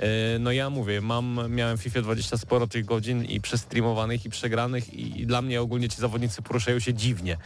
[0.00, 4.30] E, no ja mówię, mam, miałem w FIFA 20 sporo tych godzin i przestreamowanych i
[4.30, 7.36] przegranych i, i dla mnie ogólnie ci zawodnicy poruszają się dziwnie.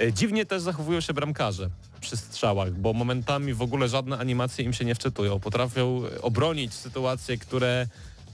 [0.00, 4.72] E, dziwnie też zachowują się bramkarze przy strzałach, bo momentami w ogóle żadne animacje im
[4.72, 5.40] się nie wczytują.
[5.40, 7.86] Potrafią obronić sytuacje, które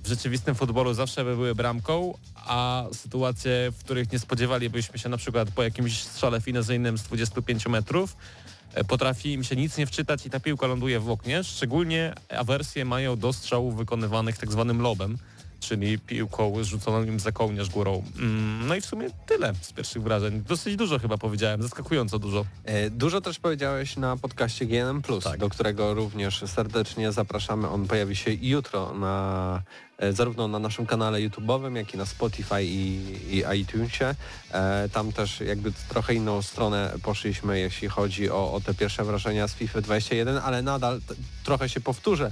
[0.04, 5.16] w rzeczywistym futbolu zawsze by były bramką, a sytuacje, w których nie spodziewalibyśmy się na
[5.16, 8.43] przykład po jakimś strzale finezyjnym z 25 metrów, e,
[8.88, 11.44] potrafi im się nic nie wczytać i ta piłka ląduje w oknie.
[11.44, 15.18] Szczególnie awersje mają do strzałów wykonywanych tak zwanym lobem
[15.64, 18.02] czyli piłką rzuconą im za kołnierz górą.
[18.18, 20.42] Mm, no i w sumie tyle z pierwszych wrażeń.
[20.48, 22.44] Dosyć dużo chyba powiedziałem, zaskakująco dużo.
[22.64, 25.38] E, dużo też powiedziałeś na podcaście GNM+, tak.
[25.38, 27.68] do którego również serdecznie zapraszamy.
[27.68, 29.62] On pojawi się jutro na
[29.98, 33.00] e, zarówno na naszym kanale YouTube'owym, jak i na Spotify i,
[33.36, 34.14] i iTunesie.
[34.50, 39.48] E, tam też jakby trochę inną stronę poszliśmy, jeśli chodzi o, o te pierwsze wrażenia
[39.48, 41.00] z FIFA 21, ale nadal
[41.44, 42.30] trochę się powtórzę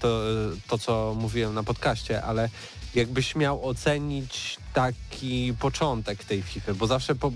[0.00, 0.20] to,
[0.68, 2.48] to, co mówiłem na podcaście, ale
[2.94, 7.32] jakbyś miał ocenić taki początek tej FIFA, bo zawsze po,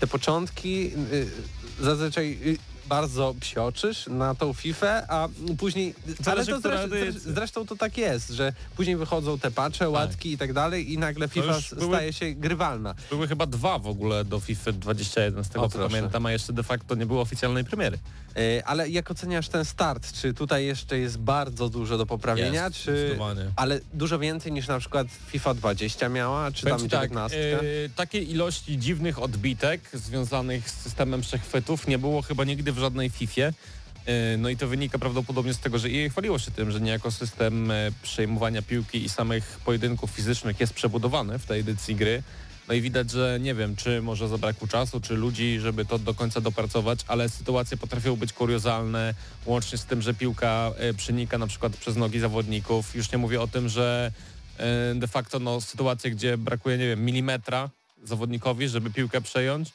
[0.00, 1.30] te początki y,
[1.80, 5.94] zazwyczaj y, bardzo psioczysz na tą FIFA, a później...
[6.26, 10.52] Ale to zresztą, zresztą to tak jest, że później wychodzą te pacze, łatki i tak
[10.52, 12.94] dalej i nagle FIFA były- staje się grywalna.
[13.10, 15.94] Były chyba dwa w ogóle do FIFA 21, z tego O, co proszę.
[15.94, 17.98] pamiętam, a jeszcze de facto nie było oficjalnej premiery.
[18.38, 20.12] E, Ale jak oceniasz ten start?
[20.12, 22.64] Czy tutaj jeszcze jest bardzo dużo do poprawienia?
[22.64, 23.18] Jest, czy...
[23.56, 27.60] Ale dużo więcej niż na przykład FIFA 20 miała, czy tam Powiem tak, 19?
[27.60, 27.62] e,
[27.96, 33.52] takiej ilości dziwnych odbitek związanych z systemem przechwytów nie było chyba nigdy w żadnej Fifie.
[34.06, 37.10] E, No i to wynika prawdopodobnie z tego, że EA chwaliło się tym, że niejako
[37.10, 37.72] system
[38.02, 42.22] przejmowania piłki i samych pojedynków fizycznych jest przebudowany w tej edycji gry.
[42.68, 46.14] No i widać, że nie wiem, czy może zabrakło czasu, czy ludzi, żeby to do
[46.14, 49.14] końca dopracować, ale sytuacje potrafią być kuriozalne,
[49.46, 52.94] łącznie z tym, że piłka e, przenika na przykład przez nogi zawodników.
[52.94, 54.12] Już nie mówię o tym, że
[54.58, 57.70] e, de facto no, sytuacje, gdzie brakuje, nie wiem, milimetra
[58.04, 59.72] zawodnikowi, żeby piłkę przejąć,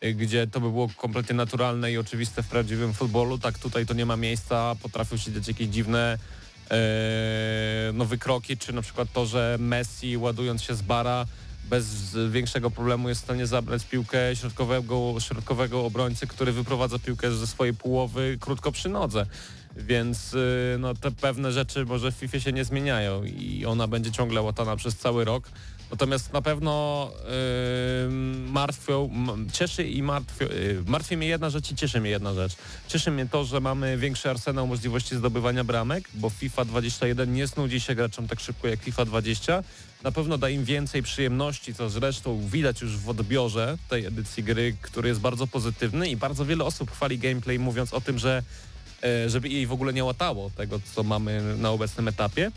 [0.00, 3.94] e, gdzie to by było kompletnie naturalne i oczywiste w prawdziwym futbolu, tak tutaj to
[3.94, 6.18] nie ma miejsca, potrafią się dziać jakieś dziwne
[6.70, 6.76] e,
[7.94, 11.26] no, wykroki, czy na przykład to, że Messi ładując się z bara
[11.70, 17.46] bez większego problemu jest w stanie zabrać piłkę środkowego, środkowego obrońcy, który wyprowadza piłkę ze
[17.46, 19.26] swojej połowy krótko przy nodze.
[19.76, 24.12] Więc y, no, te pewne rzeczy może w FIFA się nie zmieniają i ona będzie
[24.12, 25.48] ciągle łatana przez cały rok.
[25.90, 27.10] Natomiast na pewno
[28.06, 28.10] y,
[28.50, 29.10] martwią,
[29.52, 32.56] cieszy i martwią, y, martwi mnie jedna rzecz i cieszy mnie jedna rzecz.
[32.88, 37.80] Cieszy mnie to, że mamy większy arsenał możliwości zdobywania bramek, bo FIFA 21 nie snudzi
[37.80, 39.62] się graczom tak szybko jak FIFA 20.
[40.04, 44.76] Na pewno da im więcej przyjemności, co zresztą widać już w odbiorze tej edycji gry,
[44.82, 48.42] który jest bardzo pozytywny i bardzo wiele osób chwali gameplay mówiąc o tym, że
[49.02, 52.52] e, żeby jej w ogóle nie łatało tego, co mamy na obecnym etapie.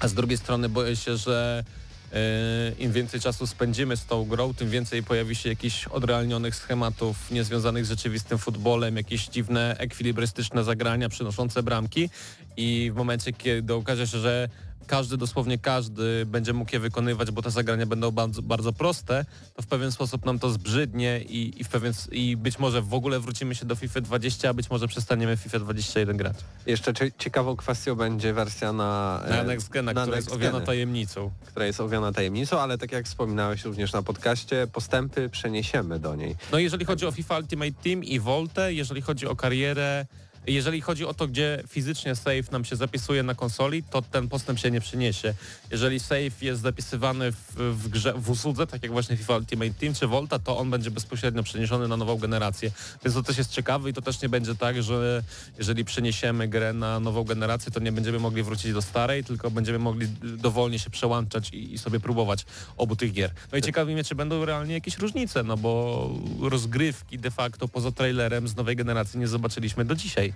[0.00, 1.64] A z drugiej strony boję się, że
[2.12, 7.30] e, im więcej czasu spędzimy z tą grą, tym więcej pojawi się jakichś odrealnionych schematów
[7.30, 12.10] niezwiązanych z rzeczywistym futbolem, jakieś dziwne ekwilibrystyczne zagrania przynoszące bramki
[12.56, 14.48] i w momencie, kiedy okaże się, że
[14.86, 19.62] każdy, dosłownie każdy będzie mógł je wykonywać, bo te zagrania będą bardzo, bardzo proste, to
[19.62, 23.20] w pewien sposób nam to zbrzydnie i, i, w pewien, i być może w ogóle
[23.20, 26.36] wrócimy się do FIFA 20, a być może przestaniemy FIFA 21 grać.
[26.66, 30.52] Jeszcze cie- ciekawą kwestią będzie wersja na, e, Na Next Gena, która jest Next owiana
[30.52, 31.30] Geny, tajemnicą.
[31.46, 36.36] która jest owiana tajemnicą, ale tak jak wspominałeś również na podcaście, postępy przeniesiemy do niej.
[36.52, 40.06] No jeżeli chodzi o FIFA Ultimate Team i Voltę, jeżeli chodzi o karierę,
[40.46, 44.58] jeżeli chodzi o to, gdzie fizycznie save nam się zapisuje na konsoli, to ten postęp
[44.58, 45.34] się nie przyniesie.
[45.70, 49.94] Jeżeli save jest zapisywany w, w grze, w usłudze, tak jak właśnie FIFA Ultimate Team
[49.94, 52.70] czy Volta, to on będzie bezpośrednio przeniesiony na nową generację.
[53.04, 55.22] Więc to też jest ciekawe i to też nie będzie tak, że
[55.58, 59.78] jeżeli przeniesiemy grę na nową generację, to nie będziemy mogli wrócić do starej, tylko będziemy
[59.78, 63.30] mogli dowolnie się przełączać i, i sobie próbować obu tych gier.
[63.52, 67.92] No i ciekawi mnie, czy będą realnie jakieś różnice, no bo rozgrywki de facto poza
[67.92, 70.31] trailerem z nowej generacji nie zobaczyliśmy do dzisiaj.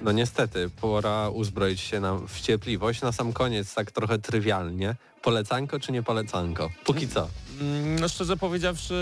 [0.00, 3.02] No niestety, pora uzbroić się nam w cierpliwość.
[3.02, 4.96] Na sam koniec, tak trochę trywialnie.
[5.22, 6.70] Polecanko czy nie polecanko?
[6.84, 7.28] Póki co.
[7.60, 8.94] Mm, No szczerze powiedziawszy,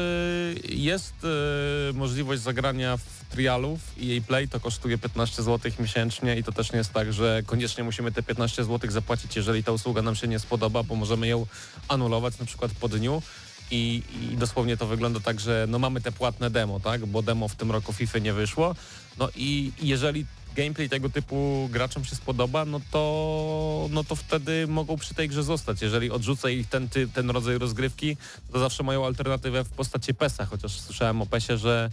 [0.68, 6.44] jest e, możliwość zagrania w trialów i jej play to kosztuje 15 zł miesięcznie i
[6.44, 10.02] to też nie jest tak, że koniecznie musimy te 15 zł zapłacić, jeżeli ta usługa
[10.02, 11.46] nam się nie spodoba, bo możemy ją
[11.88, 13.22] anulować na przykład po dniu.
[13.70, 14.02] I,
[14.32, 17.06] I dosłownie to wygląda tak, że no mamy te płatne demo, tak?
[17.06, 18.74] Bo demo w tym roku FIFA nie wyszło.
[19.18, 24.96] No i jeżeli gameplay tego typu graczom się spodoba, no to, no to wtedy mogą
[24.96, 25.82] przy tej grze zostać.
[25.82, 28.16] Jeżeli odrzuca ich ten, ten rodzaj rozgrywki,
[28.52, 31.90] to zawsze mają alternatywę w postaci PESA, chociaż słyszałem o PESie, że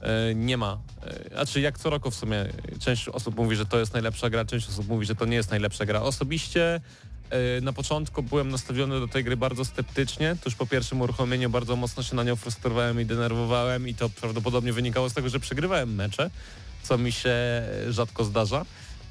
[0.00, 0.78] e, nie ma.
[1.32, 2.46] Znaczy jak co roku w sumie
[2.80, 5.50] część osób mówi, że to jest najlepsza gra, część osób mówi, że to nie jest
[5.50, 6.02] najlepsza gra.
[6.02, 6.80] Osobiście
[7.30, 10.36] e, na początku byłem nastawiony do tej gry bardzo sceptycznie.
[10.44, 14.72] Tuż po pierwszym uruchomieniu bardzo mocno się na nią frustrowałem i denerwowałem i to prawdopodobnie
[14.72, 16.30] wynikało z tego, że przegrywałem mecze,
[16.82, 17.34] co mi się
[17.88, 18.60] rzadko zdarza.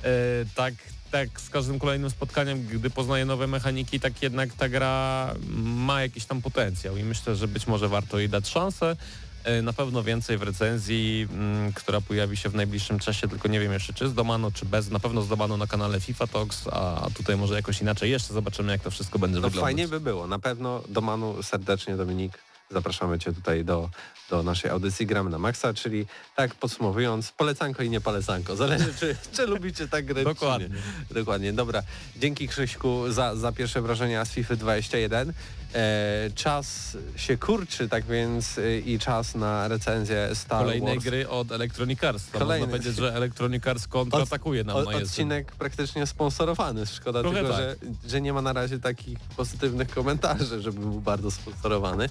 [0.03, 0.09] E,
[0.55, 0.73] Tak,
[1.11, 6.25] tak z każdym kolejnym spotkaniem, gdy poznaję nowe mechaniki, tak jednak ta gra ma jakiś
[6.25, 8.95] tam potencjał i myślę, że być może warto jej dać szansę.
[9.43, 13.59] E, Na pewno więcej w recenzji, mm, która pojawi się w najbliższym czasie, tylko nie
[13.59, 14.89] wiem jeszcze czy z Domano, czy bez.
[14.89, 18.11] Na pewno z Domano na kanale FIFA Talks, a tutaj może jakoś inaczej.
[18.11, 19.67] Jeszcze zobaczymy, jak to wszystko będzie No wyglądać.
[19.67, 20.27] fajnie by było.
[20.27, 22.37] Na pewno do Manu serdecznie, Dominik,
[22.69, 23.89] zapraszamy Cię tutaj do,
[24.29, 26.05] do naszej audycji Gramy na Maxa, czyli
[26.35, 28.55] tak podsumowując, polecanko i nie polecanko.
[28.55, 30.69] Zależy, czy, czy lubicie tak grę, Dokładnie.
[31.11, 31.53] Dokładnie.
[31.53, 31.83] Dobra.
[32.17, 35.33] Dzięki Krzyśku za, za pierwsze wrażenia z FIFA 21.
[35.77, 41.03] E, czas się kurczy, tak więc e, i czas na recenzję Star Kolejnej Wars.
[41.05, 42.29] gry od Electronic Arts.
[42.31, 42.65] Kolejny.
[42.65, 45.03] Można powiedzieć, że Electronic Arts kontratakuje nam O, na jesień.
[45.05, 46.85] odcinek praktycznie sponsorowany.
[46.85, 47.61] Szkoda Trochę tylko, tak.
[47.61, 47.75] że,
[48.09, 52.09] że nie ma na razie takich pozytywnych komentarzy, żeby był bardzo sponsorowany.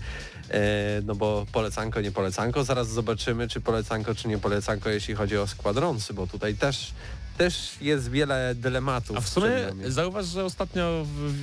[0.50, 0.60] E,
[1.04, 2.64] no bo polecanko, nie polecanko.
[2.64, 6.92] Zaraz zobaczymy, czy polecanko, czy nie polecanko, jeśli chodzi o składronsy, bo tutaj też,
[7.36, 9.16] też jest wiele dylematów.
[9.16, 9.50] A w sumie
[9.88, 11.34] zauważ, że ostatnio w,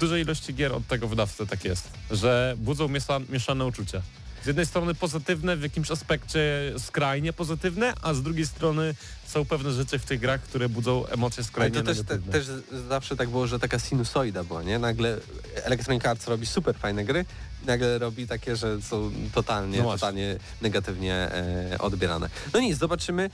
[0.00, 4.02] dużej ilości gier od tego wydawcy tak jest, że budzą miesza, mieszane uczucia.
[4.42, 6.40] Z jednej strony pozytywne, w jakimś aspekcie
[6.78, 8.94] skrajnie pozytywne, a z drugiej strony
[9.30, 12.46] są pewne rzeczy w tych grach, które budzą emocje Ale skrajnie to też, te, też
[12.88, 14.78] zawsze tak było, że taka sinusoida była, nie?
[14.78, 15.16] Nagle
[15.54, 17.24] Electronic Arts robi super fajne gry,
[17.66, 22.28] nagle robi takie, że są totalnie, No totalnie negatywnie e, odbierane.
[22.54, 23.30] No nic, zobaczymy.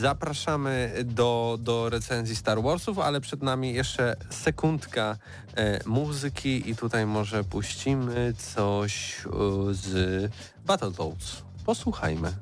[0.00, 5.16] Zapraszamy do, do recenzji Star Warsów, ale przed nami jeszcze sekundka
[5.56, 10.32] e, muzyki i tutaj może puścimy coś e, z
[10.66, 11.42] Battletoads.
[11.66, 12.32] Posłuchajmy.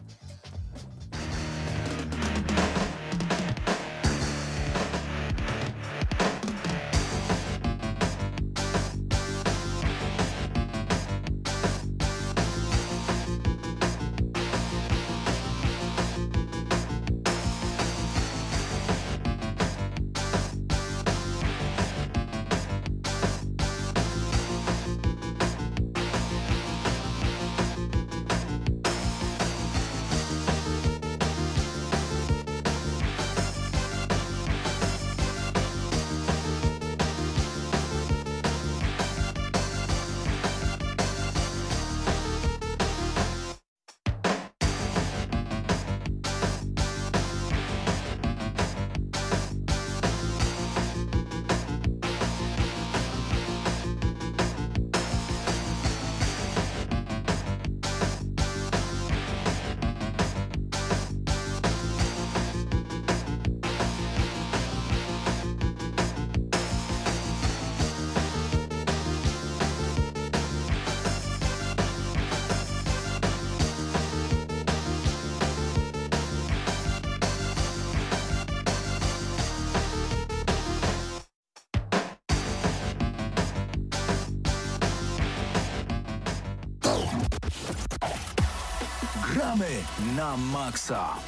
[90.22, 91.21] на Макса.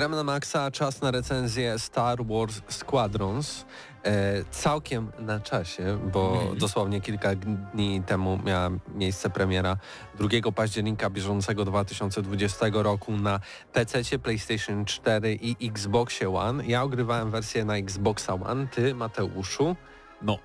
[0.00, 0.60] Gramy na maksa.
[0.60, 3.64] Na czas na recenzję Star Wars Squadrons.
[4.04, 9.76] E, całkiem na czasie, bo dosłownie kilka dni temu miała miejsce premiera
[10.18, 13.40] 2 października bieżącego 2020 roku na
[13.72, 16.66] PC, PlayStation 4 i Xboxie One.
[16.66, 19.76] Ja ogrywałem wersję na Xboxa One, ty Mateuszu
[20.22, 20.38] No.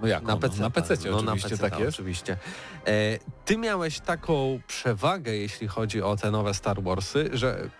[0.00, 0.22] No jak?
[0.22, 0.60] na no, PC.
[0.60, 1.96] Na PC no, na oczywiście PC, tak jest.
[1.96, 2.36] Oczywiście.
[2.86, 7.70] E, ty miałeś taką przewagę, jeśli chodzi o te nowe Star Warsy, że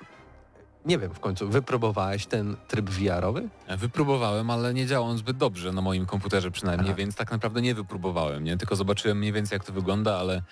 [0.86, 3.48] nie wiem, w końcu wypróbowałeś ten tryb VR-owy?
[3.78, 6.96] Wypróbowałem, ale nie działał on zbyt dobrze na moim komputerze przynajmniej, Aha.
[6.96, 8.56] więc tak naprawdę nie wypróbowałem, nie?
[8.56, 10.42] Tylko zobaczyłem mniej więcej jak to wygląda, ale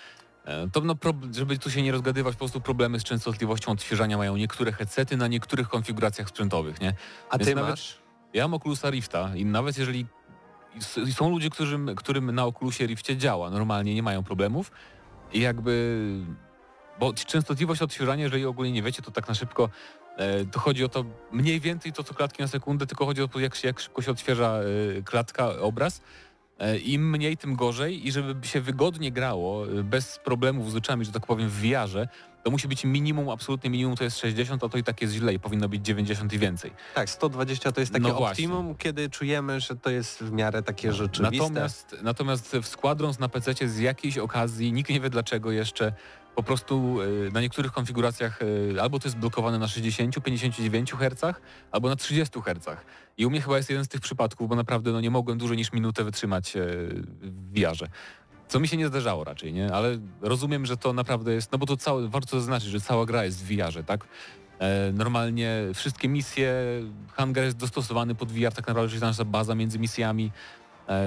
[0.45, 0.95] e, to no,
[1.33, 5.27] żeby tu się nie rozgadywać, po prostu problemy z częstotliwością odświeżania mają niektóre headsety na
[5.27, 6.95] niektórych konfiguracjach sprzętowych, nie?
[7.31, 7.99] A Więc ty nawet- masz?
[8.35, 10.07] Ja mam Oculusa Rifta i nawet jeżeli
[11.13, 14.71] są ludzie, którym, którym na Oculusie Rifcie działa, normalnie nie mają problemów
[15.33, 16.03] i jakby,
[17.01, 19.69] bo częstotliwość odświeżania, jeżeli ogólnie nie wiecie, to tak na szybko e,
[20.53, 23.41] to chodzi o to mniej więcej to co klatki na sekundę, tylko chodzi o to
[23.41, 24.59] jak, się, jak szybko się odświeża
[24.99, 26.01] e, klatka, obraz.
[26.59, 31.05] E, Im mniej, tym gorzej i żeby się wygodnie grało, e, bez problemów z oczami,
[31.05, 32.09] że tak powiem w VR-ze,
[32.45, 35.35] to musi być minimum, absolutnie minimum to jest 60, a to i tak jest źle
[35.35, 36.71] i powinno być 90 i więcej.
[36.95, 38.45] Tak, 120 to jest takie No właśnie.
[38.47, 41.45] optimum, kiedy czujemy, że to jest w miarę takie rzeczywiste.
[41.49, 45.93] Natomiast, natomiast w Squadrons na PC z jakiejś okazji, nikt nie wie dlaczego jeszcze,
[46.37, 48.41] po prostu e, na niektórych konfiguracjach
[48.77, 52.77] e, albo to jest blokowane na 60-59 Hz, albo na 30 Hz.
[53.17, 55.57] I u mnie chyba jest jeden z tych przypadków, bo naprawdę no, nie mogłem dłużej
[55.57, 56.61] niż minutę wytrzymać e,
[57.23, 57.87] w VR-ze.
[58.49, 59.73] Co mi się nie zdarzało raczej, nie?
[59.73, 63.25] Ale rozumiem, że to naprawdę jest, no bo to całe, warto zaznaczyć, że cała gra
[63.25, 64.07] jest w VR-ze, tak?
[64.93, 66.55] Normalnie wszystkie misje,
[67.13, 70.33] hangar jest dostosowany pod VR, tak naprawdę, czyli nasza baza między misjami,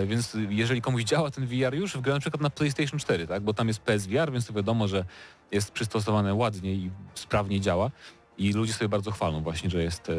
[0.05, 3.43] Więc jeżeli komuś działa ten VR już, w grę na przykład na PlayStation 4, tak?
[3.43, 5.05] bo tam jest PSVR, więc to wiadomo, że
[5.51, 7.91] jest przystosowane ładnie i sprawnie działa.
[8.37, 10.13] I ludzie sobie bardzo chwalą właśnie, że jest e,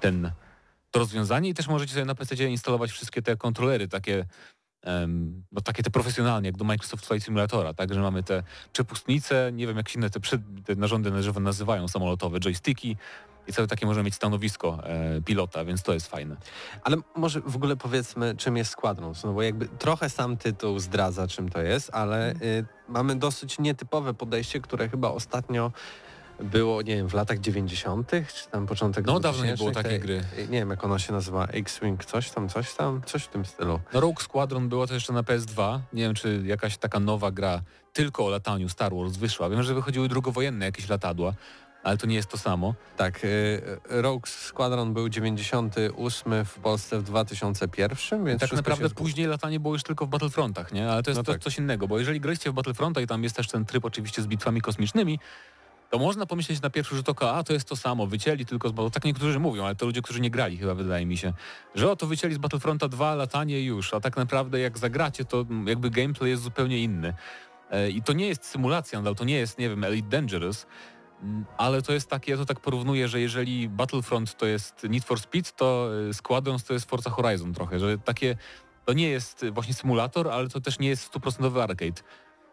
[0.00, 0.30] ten,
[0.90, 1.48] to rozwiązanie.
[1.48, 4.24] I też możecie sobie na PC instalować wszystkie te kontrolery takie
[5.52, 9.66] no takie te profesjonalnie, jak do Microsoft Flight Simulatora, tak, że mamy te przepustnice, nie
[9.66, 10.20] wiem jak się inne te,
[10.64, 12.96] te narządy nazywa- nazywają samolotowe, joysticki
[13.48, 16.36] i całe takie może mieć stanowisko e, pilota, więc to jest fajne.
[16.84, 21.28] Ale może w ogóle powiedzmy, czym jest Squadrons, no bo jakby trochę sam tytuł zdradza,
[21.28, 25.72] czym to jest, ale y, mamy dosyć nietypowe podejście, które chyba ostatnio
[26.40, 30.00] było, nie wiem, w latach 90., czy tam początek No, dawno nie 2000, było takiej
[30.00, 30.24] gry.
[30.50, 33.80] Nie wiem, jak ona się nazywa, X-Wing, coś tam, coś tam, coś w tym stylu.
[33.92, 35.80] No Rogue Squadron było to jeszcze na PS2.
[35.92, 39.50] Nie wiem, czy jakaś taka nowa gra tylko o lataniu Star Wars wyszła.
[39.50, 41.32] Wiem, że wychodziły drugowojenne jakieś latadła,
[41.88, 42.74] ale to nie jest to samo.
[42.96, 49.26] Tak, y, Rogue Squadron był 98 w Polsce w 2001, więc tak wszystko naprawdę później
[49.26, 50.90] latanie było już tylko w Battlefrontach, nie?
[50.90, 51.42] Ale to jest No to tak.
[51.42, 54.26] coś innego, bo jeżeli graliście w Battlefronta i tam jest też ten tryb oczywiście z
[54.26, 55.18] bitwami kosmicznymi,
[55.90, 58.72] to można pomyśleć na pierwszy rzut oka, a to jest to samo, wycięli tylko z
[58.72, 61.32] Battle- tak niektórzy mówią, ale to ludzie, którzy nie grali chyba wydaje mi się,
[61.74, 65.44] że o to wycięli z Battlefronta 2 latanie już, a tak naprawdę jak zagracie, to
[65.66, 67.14] jakby gameplay jest zupełnie inny.
[67.70, 70.66] E, I to nie jest symulacja, nadal, to nie jest, nie wiem, Elite Dangerous,
[71.56, 75.20] ale to jest takie, ja to tak porównuję, że jeżeli Battlefront to jest Need for
[75.20, 78.36] Speed, to e, Squadrons to jest Forza Horizon trochę, że takie,
[78.84, 82.02] to nie jest właśnie symulator, ale to też nie jest stuprocentowy arcade.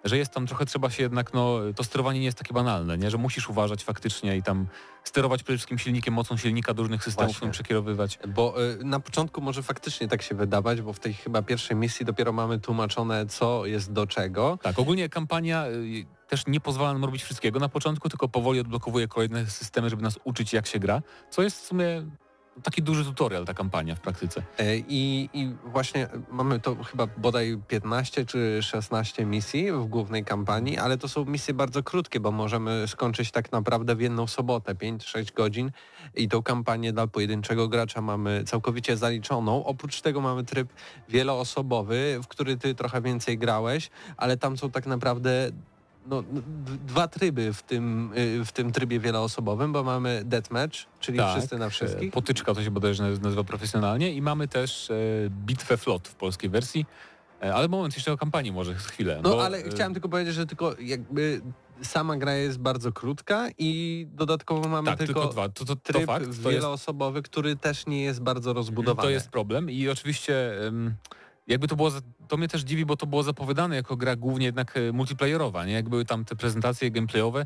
[0.04, 3.12] Że jest tam trochę trzeba się jednak, no to sterowanie nie jest takie banalne, nie?
[3.12, 4.68] Że musisz uważać faktycznie i tam
[5.04, 8.20] sterować przede wszystkim silnikiem, mocą silnika do różnych systemów, którym przekierowywać.
[8.28, 12.06] Bo y, na początku może faktycznie tak się wydawać, bo w tej chyba pierwszej misji
[12.06, 14.60] dopiero mamy tłumaczone, co jest do czego.
[14.62, 19.08] Tak, ogólnie kampania y, też nie pozwala nam robić wszystkiego na początku, tylko powoli odblokowuje
[19.08, 22.06] kolejne systemy, żeby nas uczyć jak się gra, co jest w sumie
[22.64, 24.44] taki duży tutorial ta kampania w praktyce.
[24.58, 30.78] E, I, I właśnie mamy to chyba bodaj 15 czy 16 misji w głównej kampanii,
[30.78, 35.34] ale to są misje bardzo krótkie, bo możemy skończyć tak naprawdę w jedną sobotę, 5-6
[35.34, 35.72] godzin
[36.16, 39.66] i tą kampanię dla pojedynczego gracza mamy całkowicie zaliczoną.
[39.66, 40.74] Oprócz tego mamy tryb
[41.10, 45.52] wieloosobowy, w który ty trochę więcej grałeś, ale tam są tak naprawdę
[46.06, 46.42] no, d-
[46.88, 51.66] dwa tryby w tym, y, w tym trybie wieloosobowym, bo mamy deathmatch, czyli wszyscy na
[51.66, 52.12] e, wszystkich.
[52.14, 54.96] Potyczka to się bodajże naz- nazywa profesjonalnie i mamy też e,
[55.30, 56.86] bitwę flot w polskiej wersji,
[57.44, 59.20] e, ale moment jeszcze o kampanii może chwilę.
[59.24, 61.42] No bo, ale chciałem tylko powiedzieć, że tylko jakby
[61.82, 65.50] sama gra jest bardzo krótka i dodatkowo mamy Tak, tylko, tylko dwa.
[65.50, 66.24] To, to, to tryb fakt.
[66.24, 69.08] To jest, wieloosobowy, który też nie jest bardzo rozbudowany.
[69.08, 70.96] to jest problem i oczywiście em,
[71.48, 71.92] jakby to było,
[72.28, 75.74] to mnie też dziwi, bo to było zapowiadane jako gra głównie jednak e, multiplayerowa, nie?
[75.74, 77.46] Jak były tam te prezentacje gameplayowe,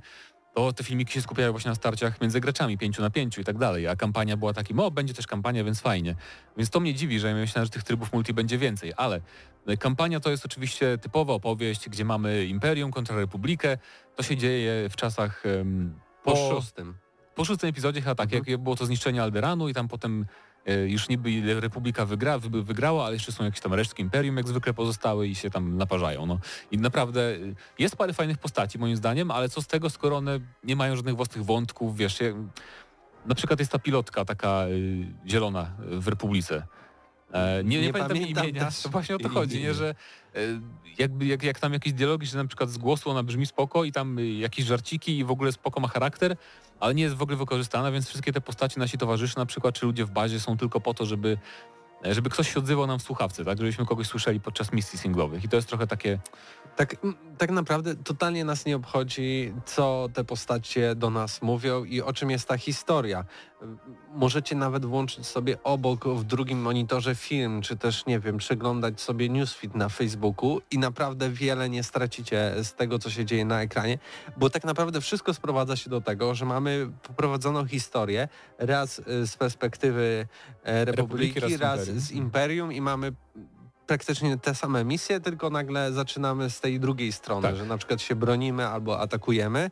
[0.55, 3.57] to te filmiki się skupiały właśnie na starciach między graczami, pięciu na pięciu i tak
[3.57, 6.15] dalej, a kampania była takim, o, będzie też kampania, więc fajnie.
[6.57, 9.21] Więc to mnie dziwi, że ja myślałem, że tych trybów multi będzie więcej, ale
[9.67, 13.77] e, kampania to jest oczywiście typowa opowieść, gdzie mamy Imperium kontra Republikę,
[14.15, 16.95] to się dzieje w czasach em, po po, szóstym.
[17.35, 18.43] po szóstym epizodzie chyba tak, Mhm.
[18.47, 20.25] jak było to zniszczenie Alderanu i tam potem
[20.87, 24.73] już niby Republika wygra, wy, wygrała, ale jeszcze są jakieś tam resztki Imperium jak zwykle
[24.73, 26.25] pozostałe i się tam naparzają.
[26.25, 26.39] No.
[26.71, 30.39] I naprawdę y, jest parę fajnych postaci moim zdaniem, ale co z tego, skoro one
[30.63, 32.19] nie mają żadnych własnych wątków, wiesz,
[33.25, 36.63] na przykład jest ta pilotka taka y, zielona w Republice.
[37.33, 39.89] E, nie, nie, Nie pamiętam, pamiętam imienia, też to właśnie o to chodzi, nie, że
[39.89, 39.95] e,
[40.99, 43.91] jakby jak, jak tam jakieś dialogi, że na przykład z głosu ona brzmi spoko i
[43.91, 46.35] tam y, jakieś żarciki i w ogóle spoko ma charakter,
[46.79, 49.85] ale nie jest w ogóle wykorzystana, więc wszystkie te postaci nasi towarzysze na przykład, czy
[49.85, 51.37] ludzie w bazie są tylko po to, żeby
[52.05, 53.57] e, żeby ktoś się odzywał nam w słuchawce, tak?
[53.57, 55.43] Żebyśmy kogoś słyszeli podczas misji singlowych.
[55.43, 56.19] I to jest trochę takie,
[56.79, 56.95] Tak,
[57.37, 62.31] tak naprawdę totalnie nas nie obchodzi, co te postacie do nas mówią i o czym
[62.31, 63.25] jest ta historia.
[64.13, 69.29] Możecie nawet włączyć sobie obok w drugim monitorze film, czy też, nie wiem, przeglądać sobie
[69.29, 73.99] newsfeed na Facebooku i naprawdę wiele nie stracicie z tego, co się dzieje na ekranie,
[74.37, 78.27] bo tak naprawdę wszystko sprowadza się do tego, że mamy poprowadzoną historię
[78.57, 80.27] raz y, z perspektywy
[80.63, 83.13] e, Republiki, Republiki, raz z Imperium i mamy
[83.89, 87.55] praktycznie te same misje, tylko nagle zaczynamy z tej drugiej strony, Tak.
[87.55, 89.71] że na przykład się bronimy albo atakujemy.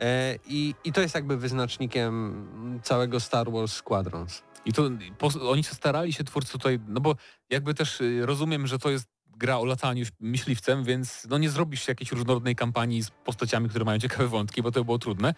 [0.00, 2.46] E, I, I to jest jakby wyznacznikiem
[2.82, 4.42] całego Star Wars Squadrons.
[4.64, 4.82] I to
[5.18, 7.16] po, oni się starali się twórcy tutaj, no bo
[7.50, 11.88] jakby też y, rozumiem, że to jest gra o lataniu myśliwcem, więc no nie zrobisz
[11.88, 15.34] jakiejś różnorodnej kampanii z postaciami, które mają ciekawe wątki, bo to by było trudne.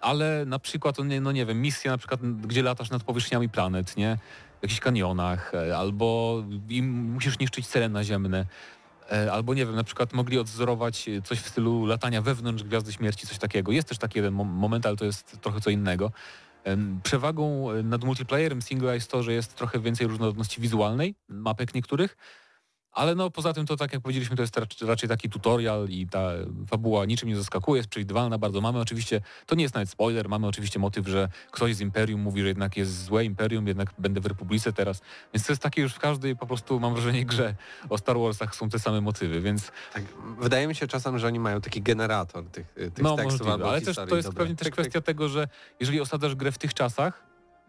[0.00, 3.48] Ale na przykład, no nie, no nie wiem, misje na przykład, gdzie latasz nad powierzchniami
[3.48, 4.18] planet, nie?
[4.62, 8.46] Jakichś kanionach, e, albo im musisz niszczyć cele naziemne.
[9.32, 13.26] Albo nie wiem, na przykład mogli odzorować e, coś w stylu latania wewnątrz Gwiazdy Śmierci,
[13.26, 13.72] coś takiego.
[13.72, 16.12] Jest też taki jeden mo- moment, ale to jest trochę co innego.
[17.02, 22.16] Przewagą e, nad multiplayerem singla jest to, że jest trochę więcej różnorodności wizualnej, mapek niektórych,
[22.96, 26.30] Ale no poza tym to tak jak powiedzieliśmy, to jest raczej, taki tutorial i ta
[26.68, 28.60] fabuła niczym nie zaskakuje, jest przewidywalna bardzo.
[28.60, 32.40] Mamy oczywiście, to nie jest nawet spoiler, mamy oczywiście motyw, że ktoś z Imperium mówi,
[32.40, 35.02] że jednak jest złe Imperium, jednak będę w Republice teraz.
[35.34, 37.54] Więc to jest takie już w każdej po prostu mam wrażenie grze
[37.88, 40.02] o Star Warsach są te same motywy, więc Tak,
[40.38, 43.80] wydaje mi się czasem, że oni mają taki generator tych, tych no tekstów możliwe, ale
[43.80, 44.38] też to jest Dobra.
[44.38, 44.84] pewnie też Tyk, tyk.
[44.84, 45.48] kwestia tego, że
[45.80, 47.22] jeżeli osadzasz grę w tych czasach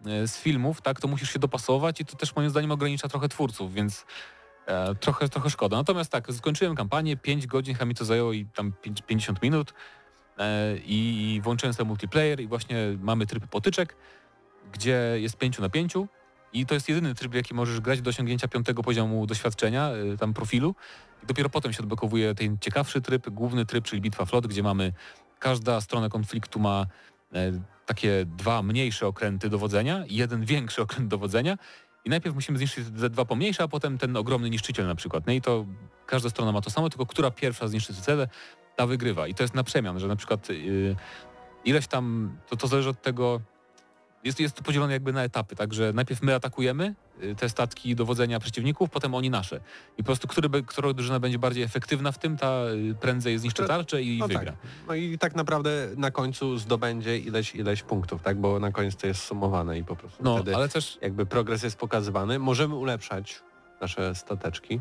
[0.05, 3.29] e, z filmów, tak, to musisz się dopasować i to też moim zdaniem ogranicza trochę
[3.29, 4.05] twórców, więc
[4.67, 5.77] e, trochę, trochę szkoda.
[5.77, 9.73] Natomiast tak, skończyłem kampanię, 5 godzin, chyba mi to zajęło i tam pięć- 50 minut
[10.37, 13.95] e, i, włączyłem sobie multiplayer i właśnie mamy tryb potyczek,
[14.73, 15.93] gdzie jest 5 na 5
[16.53, 20.33] i to jest jedyny tryb, jaki możesz grać do osiągnięcia piątego poziomu doświadczenia, e, tam
[20.33, 20.75] profilu.
[21.23, 24.93] I dopiero potem się odblokowuje ten ciekawszy tryb, główny tryb, czyli bitwa flot, gdzie mamy
[25.39, 26.85] każda strona konfliktu ma
[27.85, 31.57] takie dwa mniejsze okręty dowodzenia i jeden większy okręt dowodzenia.
[32.07, 35.27] I najpierw musimy zniszczyć te dwa pomniejsze, a potem ten ogromny niszczyciel na przykład.
[35.27, 35.65] No i to
[36.05, 38.27] każda strona ma to samo, tylko która pierwsza zniszczy cele,
[38.75, 39.27] ta wygrywa.
[39.27, 40.95] I to jest na przemian, że na przykład yy,
[41.65, 43.41] ileś tam, to, to zależy od tego,
[44.23, 48.39] jest, jest to podzielone jakby na etapy, także najpierw my atakujemy y, te statki dowodzenia
[48.39, 49.59] przeciwników, potem oni nasze.
[49.97, 52.61] I po prostu który, która drużyna będzie bardziej efektywna w tym, ta
[52.91, 54.51] y, prędzej zniszczy tarczę i No wygra.
[54.51, 54.55] tak.
[54.87, 58.37] No i tak naprawdę na końcu zdobędzie ileś, ileś punktów, tak?
[58.41, 61.63] Bo na koniec to jest sumowane i po prostu No, wtedy ale też jakby progres
[61.63, 62.39] jest pokazywany.
[62.39, 63.41] Możemy ulepszać
[63.81, 64.79] nasze stateczki.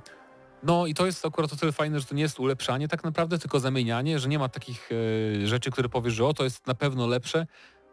[0.63, 3.39] No i to jest akurat o tyle fajne, że to nie jest ulepszanie tak naprawdę,
[3.39, 4.89] tylko zamienianie, że nie ma takich
[5.43, 7.47] e, rzeczy, które powiesz, że o to jest na pewno lepsze,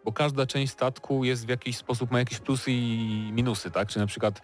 [0.05, 3.87] bo każda część statku jest w jakiś sposób, ma jakieś plusy i minusy, tak?
[3.87, 4.41] Czy na przykład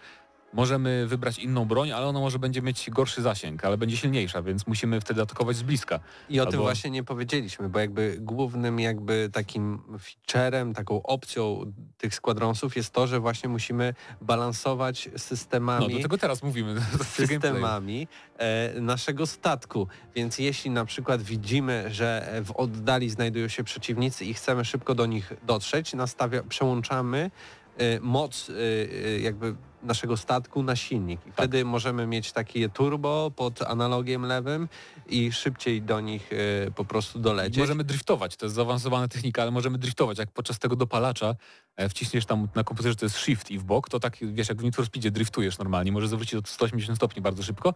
[0.52, 4.66] możemy wybrać inną broń, ale ona może będzie mieć gorszy zasięg, ale będzie silniejsza, więc
[4.66, 6.00] musimy wtedy atakować z bliska.
[6.28, 11.72] I o tym Albo- właśnie nie powiedzieliśmy, bo jakby głównym jakby takim featurem, taką opcją
[11.98, 16.80] tych składronsów jest to, że właśnie musimy balansować No systemami do tego teraz mówimy.
[17.04, 19.86] systemami e, naszego statku.
[20.14, 25.06] Więc jeśli na przykład widzimy, że w oddali znajdują się przeciwnicy i chcemy szybko do
[25.06, 27.30] nich dotrzeć, nastawia, przełączamy
[27.78, 31.26] e, moc e, jakby naszego statku na silnik.
[31.26, 34.68] I wtedy możemy mieć takie turbo pod analogiem lewym
[35.06, 36.30] i szybciej do nich
[36.66, 37.58] e, po prostu dolecieć.
[37.58, 40.18] Możemy driftować, to jest zaawansowana technika, ale możemy driftować.
[40.18, 41.34] Jak podczas tego dopalacza
[41.76, 44.58] e, wciśniesz tam na komputerze to jest shift i w bok, to tak wiesz, jak
[44.58, 47.74] w Need for Speedzie driftujesz normalnie, możesz zawrócić do 180 stopni bardzo szybko.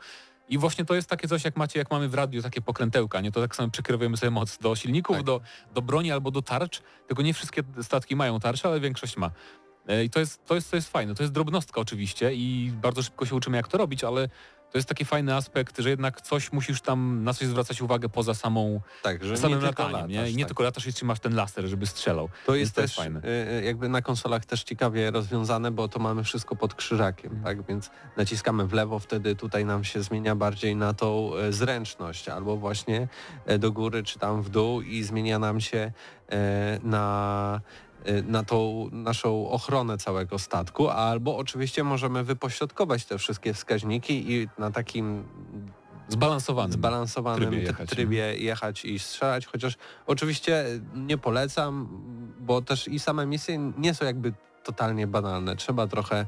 [0.49, 3.33] I właśnie to jest takie coś, jak macie, jak mamy w radiu, takie pokrętełka, nie?
[3.33, 5.27] To tak samo przekierowujemy sobie moc do silników, Tak.
[5.27, 5.41] do,
[5.75, 9.31] do broni albo do tarcz, tylko nie wszystkie statki mają tarcze, ale większość ma.
[9.89, 11.15] E, I to jest, to jest, to jest fajne.
[11.15, 14.29] To jest drobnostka oczywiście i bardzo szybko się uczymy, jak to robić, ale
[14.75, 18.35] to jest taki fajny aspekt, że jednak coś musisz tam, na coś zwracać uwagę poza
[18.35, 20.17] samą tak, że samym nie lataniem, nie?
[20.17, 20.49] latasz, I nie tak.
[20.49, 22.29] tylko latasz i trzymasz ten laser, żeby strzelał.
[22.47, 23.21] To jest to też fajne.
[23.25, 27.67] y, y, jakby na konsolach też ciekawie rozwiązane, bo to mamy wszystko pod krzyżakiem, tak?
[27.67, 32.57] Więc naciskamy w lewo, wtedy tutaj nam się zmienia bardziej na tą e, zręczność, albo
[32.57, 33.09] właśnie
[33.47, 35.93] e, do góry czy tam w dół i zmienia nam się
[36.29, 37.61] e, na
[37.94, 37.94] e,
[38.25, 44.71] na tą naszą ochronę całego statku, albo oczywiście możemy wypośrodkować te wszystkie wskaźniki i na
[44.71, 45.25] takim
[46.09, 46.73] Zbalansowany.
[46.73, 49.77] zbalansowanym trybie jechać, trybie jechać i strzelać, chociaż
[50.07, 51.89] oczywiście nie polecam,
[52.41, 54.33] bo też i same misje nie są jakby
[54.65, 55.57] totalnie banalne.
[55.57, 56.27] Trzeba trochę,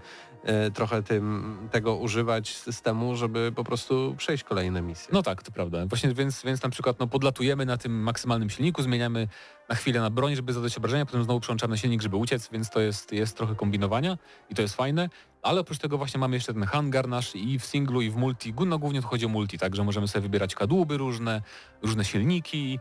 [0.75, 5.09] trochę tym, tego używać systemu, żeby po prostu przejść kolejne misje.
[5.13, 5.87] No tak, to prawda.
[5.87, 9.29] Właśnie więc, więc na przykład no, podlatujemy na tym maksymalnym silniku, zmieniamy
[9.69, 12.81] na chwilę na broń, żeby zadać obrażenia, potem znowu przełączamy silnik, żeby uciec, więc to
[12.81, 14.19] jest, jest trochę kombinowania
[14.51, 15.09] i to jest fajne.
[15.43, 18.55] Ale oprócz tego właśnie mamy jeszcze ten hangar nasz i w singlu i w multi.
[18.67, 21.43] No głównie to chodzi o multi, tak, że możemy sobie wybierać kadłuby różne,
[21.83, 22.81] różne silniki e,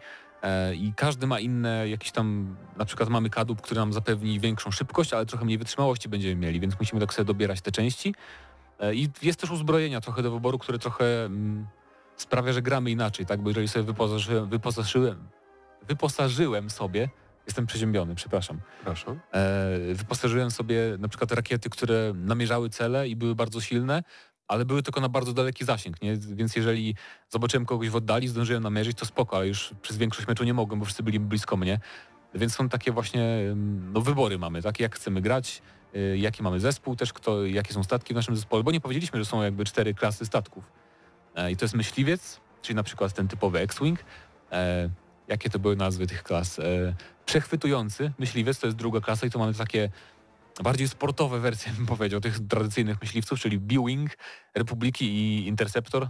[0.76, 5.14] i każdy ma inne jakieś tam, na przykład mamy kadłub, który nam zapewni większą szybkość,
[5.14, 8.16] ale trochę mniej wytrzymałości będziemy mieli, więc musimy tak sobie dobierać te części.
[8.80, 11.68] E, I jest też uzbrojenia trochę do wyboru, które trochę mm,
[12.18, 13.42] sprawia, że gramy inaczej, tak?
[13.42, 15.28] Bo jeżeli sobie wyposażyłem, wyposażyłem,
[15.88, 17.10] wyposażyłem sobie,
[17.48, 19.16] jestem przeziębiony, przepraszam, Proszę.
[19.32, 24.04] e, wyposażyłem sobie na przykład rakiety, które namierzały cele i były bardzo silne,
[24.48, 26.18] ale były tylko na bardzo daleki zasięg, nie?
[26.18, 26.96] Więc jeżeli
[27.30, 30.80] zobaczyłem kogoś w oddali, zdążyłem namierzyć, to spoko, ale już przez większość meczu nie mogłem,
[30.80, 31.80] bo wszyscy byli blisko mnie.
[32.36, 33.40] Więc są takie właśnie
[33.94, 34.80] no, wybory mamy, tak?
[34.80, 35.62] Jak chcemy grać,
[35.96, 39.20] y, jaki mamy zespół też, kto, jakie są statki w naszym zespole, bo nie powiedzieliśmy,
[39.20, 40.72] że są jakby cztery klasy statków.
[41.36, 44.00] E, I to jest myśliwiec, czyli na przykład ten typowy X-Wing.
[44.52, 44.90] E,
[45.28, 46.60] jakie to były nazwy tych klas?
[46.60, 46.64] E,
[47.26, 49.90] przechwytujący myśliwiec to jest druga klasa i to mamy takie
[50.64, 54.18] bardziej sportowe wersje, bym powiedział, tych tradycyjnych myśliwców, czyli B-Wing,
[54.56, 56.04] Republiki i Interceptor.
[56.04, 56.10] E,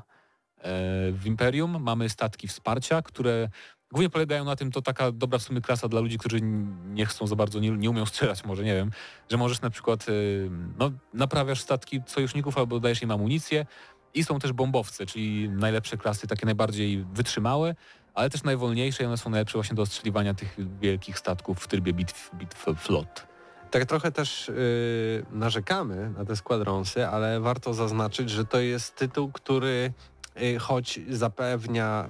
[1.12, 3.50] w Imperium mamy statki wsparcia, które
[3.92, 6.42] głównie polegają na tym, to taka dobra w sumie klasa dla ludzi, którzy
[6.86, 8.92] nie chcą za bardzo, nie, nie umią strzelać może, nie wiem,
[9.30, 13.66] że możesz na przykład, y, no, naprawiasz statki sojuszników albo dajesz im amunicję
[14.14, 17.76] I są też bombowce, czyli najlepsze klasy, takie najbardziej wytrzymałe,
[18.14, 21.94] ale też najwolniejsze i one są najlepsze właśnie do ostrzeliwania tych wielkich statków w trybie
[21.94, 23.35] bitw, bitw flot.
[23.76, 29.32] Tak trochę też yy, narzekamy na te składronsy, ale warto zaznaczyć, że to jest tytuł,
[29.32, 29.94] który
[30.36, 32.10] yy, choć zapewnia,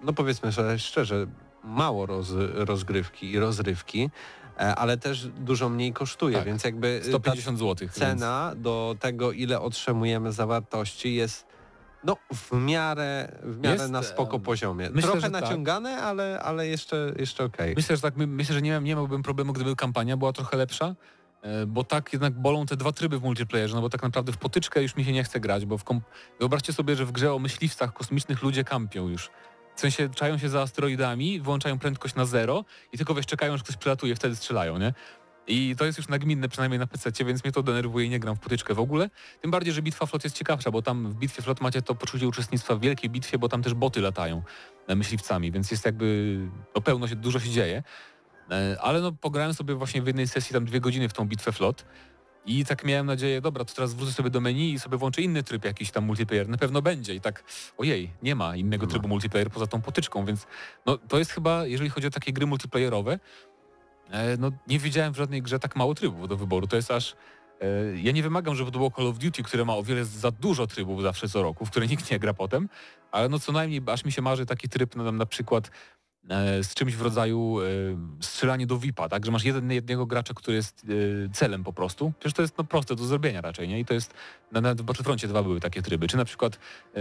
[0.00, 1.26] no powiedzmy sobie szczerze,
[1.64, 4.10] mało roz, rozgrywki i rozrywki,
[4.58, 6.46] e, ale też dużo mniej kosztuje, Tak.
[6.46, 7.88] więc jakby y, 150 zł.
[7.88, 11.46] ta cena do tego, ile otrzymujemy zawartości jest
[12.04, 14.90] no w miarę, w miarę Jest, na spoko poziomie.
[14.92, 15.42] myślę, Trochę tak.
[15.42, 17.74] naciągane, ale, ale jeszcze, jeszcze okej.
[17.76, 20.94] Myślę, że tak, my- myślę, że nie, nie miałbym problemu, gdyby kampania była trochę lepsza,
[21.42, 24.38] e, bo tak jednak bolą te dwa tryby w multiplayerze, no bo tak naprawdę w
[24.38, 26.00] potyczkę już mi się nie chce grać, bo w kom...
[26.40, 29.30] wyobraźcie sobie, że w grze o myśliwcach kosmicznych ludzie kampią już.
[29.76, 33.62] W sensie czają się za asteroidami, włączają prędkość na zero i tylko wiesz, czekają, że
[33.64, 34.94] ktoś przylatuje, wtedy strzelają, nie?
[35.46, 38.36] I to jest już nagminne, przynajmniej na PC, więc mnie to denerwuje i nie gram
[38.36, 39.10] w potyczkę w ogóle.
[39.40, 42.28] Tym bardziej, że bitwa flot jest ciekawsza, bo tam w bitwie flot macie to poczucie
[42.28, 44.42] uczestnictwa w wielkiej bitwie, bo tam też boty latają
[44.86, 46.38] e, myśliwcami, więc jest jakby
[46.74, 47.82] no, pełno się, dużo się dzieje.
[48.50, 51.52] E, Ale no pograłem sobie właśnie w jednej sesji tam dwie godziny w tą bitwę
[51.52, 51.84] flot
[52.46, 55.42] i tak miałem nadzieję, dobra, to teraz wrócę sobie do menu i sobie włączę inny
[55.42, 56.48] tryb jakiś tam multiplayer.
[56.48, 57.44] Na pewno będzie i tak,
[57.78, 60.46] ojej, nie ma innego trybu multiplayer poza tą potyczką, więc
[60.86, 63.18] no to jest chyba, jeżeli chodzi o takie gry multiplayerowe,
[64.38, 66.66] no nie widziałem w żadnej grze tak mało trybów do wyboru.
[66.66, 67.16] To jest aż
[67.60, 67.66] e,
[68.02, 70.66] ja nie wymagam, żeby to było Call of Duty, które ma o wiele za dużo
[70.66, 72.68] trybów zawsze co roku, w które nikt nie gra potem,
[73.10, 75.70] ale no co najmniej aż mi się marzy taki tryb no, na przykład
[76.30, 77.64] e, z czymś w rodzaju e,
[78.20, 79.26] strzelanie do VIP-a, tak?
[79.26, 80.86] Że masz jeden, jednego gracza, który jest
[81.26, 82.12] e, celem po prostu.
[82.18, 83.80] Przecież to jest no, proste do zrobienia raczej, nie?
[83.80, 84.14] I to jest,
[84.52, 86.08] na, na w Battlefroncie dwa były takie tryby.
[86.08, 86.58] Czy na przykład
[86.94, 87.00] e,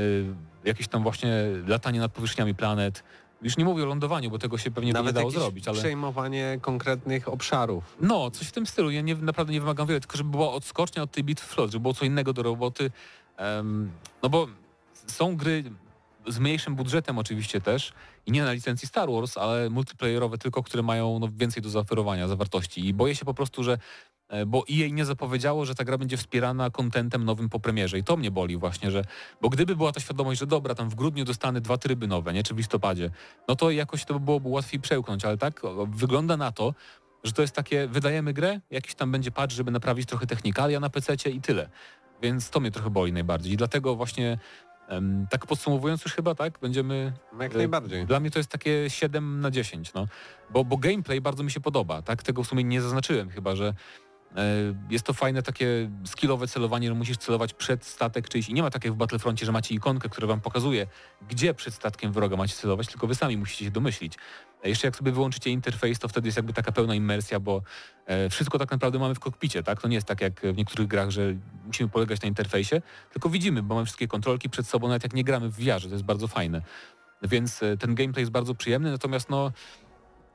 [0.66, 1.34] jakieś tam właśnie
[1.68, 3.04] latanie nad powierzchniami planet.
[3.42, 5.78] Już nie mówię o lądowaniu, bo tego się pewnie by nie Nawet dało zrobić, ale...
[5.78, 7.98] przejmowanie konkretnych obszarów.
[8.02, 8.92] No, coś w tym stylu.
[8.92, 11.82] Ja nie, naprawdę nie wymagam wiele, tylko żeby była odskocznia od tej bitwy flot, żeby
[11.82, 12.92] było co innego do roboty.
[13.38, 13.92] Em,
[14.24, 14.48] no bo
[15.08, 15.64] są gry
[16.28, 17.94] z mniejszym budżetem oczywiście też
[18.26, 22.28] i nie na licencji Star Wars, ale multiplayerowe tylko, które mają no, więcej do zaoferowania
[22.28, 22.88] zawartości.
[22.88, 23.78] I boję się po prostu, że
[24.30, 28.04] e, bo EA nie zapowiedziało, że ta gra będzie wspierana kontentem nowym po premierze i
[28.04, 29.06] to mnie boli właśnie, że
[29.42, 32.44] bo gdyby była ta świadomość, że dobra, tam w grudniu dostanę dwa tryby nowe, nie,
[32.44, 33.10] czy w listopadzie,
[33.48, 36.74] no to jakoś to byłoby łatwiej przełknąć, ale tak wygląda na to,
[37.24, 40.90] że to jest takie, wydajemy grę, jakiś tam będzie patch, żeby naprawić trochę technikalia na
[40.90, 41.70] PC i tyle.
[42.22, 44.38] Więc to mnie trochę boli najbardziej i dlatego właśnie
[45.30, 48.06] tak podsumowując już chyba, tak, będziemy Jak E, najbardziej.
[48.06, 50.08] dla mnie to jest takie 7 na 10, no.
[50.50, 52.24] Bo, bo gameplay bardzo mi się podoba, tak?
[52.24, 53.74] Tego w sumie nie zaznaczyłem chyba, że
[54.36, 54.44] e,
[54.90, 58.70] jest to fajne takie skillowe celowanie, że musisz celować przed statek czyjś i nie ma
[58.70, 60.88] tak jak w Battlefroncie, że macie ikonkę, która wam pokazuje,
[61.30, 64.18] gdzie przed statkiem wroga macie celować, tylko wy sami musicie się domyślić.
[64.64, 67.62] Jeszcze jak sobie wyłączycie interfejs, to wtedy jest jakby taka pełna imersja, bo
[68.06, 69.82] e, wszystko tak naprawdę mamy w kokpicie, tak?
[69.82, 71.34] To nie jest tak jak w niektórych grach, że
[71.66, 72.82] musimy polegać na interfejsie,
[73.14, 75.90] tylko widzimy, bo mamy wszystkie kontrolki przed sobą, nawet jak nie gramy w VR, to
[75.90, 76.62] jest bardzo fajne.
[77.22, 79.52] Więc e, ten gameplay jest bardzo przyjemny, natomiast no,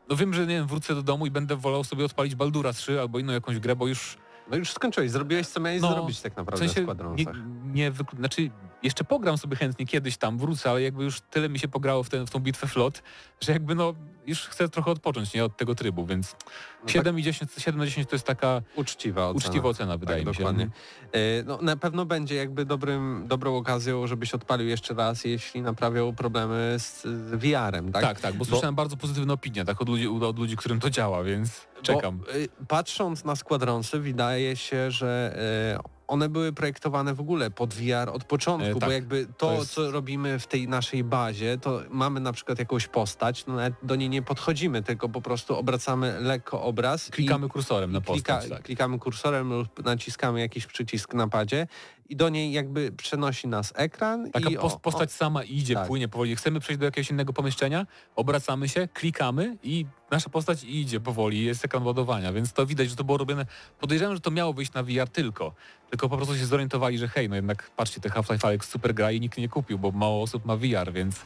[0.09, 3.01] no wiem, że nie wiem, wrócę do domu i będę wolał sobie odpalić Baldura 3
[3.01, 4.19] albo inną jakąś grę, bo już
[4.51, 7.35] No już skończyłeś, zrobiłeś co miałeś No, zrobić tak w naprawdę w sensie nie, Squadronsach.
[7.65, 8.51] nie wyklu- znaczy
[8.83, 12.09] jeszcze pogram sobie chętnie kiedyś tam, wrócę, ale jakby już tyle mi się pograło w,
[12.09, 13.03] ten, w tą bitwę flot,
[13.41, 13.95] że jakby no
[14.27, 16.37] już chcę trochę odpocząć nie od tego trybu, więc
[16.83, 19.49] No 7, i 10, 7 na 10 to jest taka tak uczciwa ocena.
[19.49, 20.39] uczciwa ocena, wydaje tak, mi się.
[20.39, 20.69] dokładnie.
[21.13, 26.15] E, No, na pewno będzie jakby dobrym, dobrą okazją, żebyś odpalił jeszcze raz, jeśli naprawią
[26.15, 28.03] problemy z, z VR-em, tak?
[28.03, 31.23] Tak, tak, bo słyszałem bardzo pozytywne opinie tak, od ludzi, od ludzi, którym to działa,
[31.25, 32.19] więc czekam.
[32.19, 35.37] Bo, y, patrząc na składronsy, wydaje się, że
[35.79, 38.91] y, one były projektowane w ogóle pod VR od początku, E, bo tak.
[38.91, 42.89] jakby to, To jest- co robimy w tej naszej bazie, to mamy na przykład jakąś
[42.89, 47.11] postać, no nawet do niej nie podchodzimy, tylko po prostu obracamy lekko obraz.
[47.11, 48.51] Klikamy kursorem na i klika, postać.
[48.51, 48.63] tak.
[48.63, 51.67] klikamy kursorem lub naciskamy jakiś przycisk na padzie
[52.09, 55.87] i do niej jakby przenosi nas ekran Taka i pos- o, postać sama idzie, tak.
[55.87, 56.37] płynie powoli.
[56.37, 57.87] Chcemy przejść do jakiegoś innego pomieszczenia,
[58.17, 62.97] obracamy się, klikamy i nasza postać idzie powoli, jest ekran ładowania, więc to widać, że
[62.97, 63.47] to było robione.
[63.81, 65.55] Podejrzewam, że to miało wyjść na VR tylko.
[65.91, 69.13] Tylko po prostu się zorientowali, że hej, no jednak patrzcie, te Half-Life Alyx super gra
[69.13, 71.17] i nikt nie kupił, bo mało osób ma VR, więc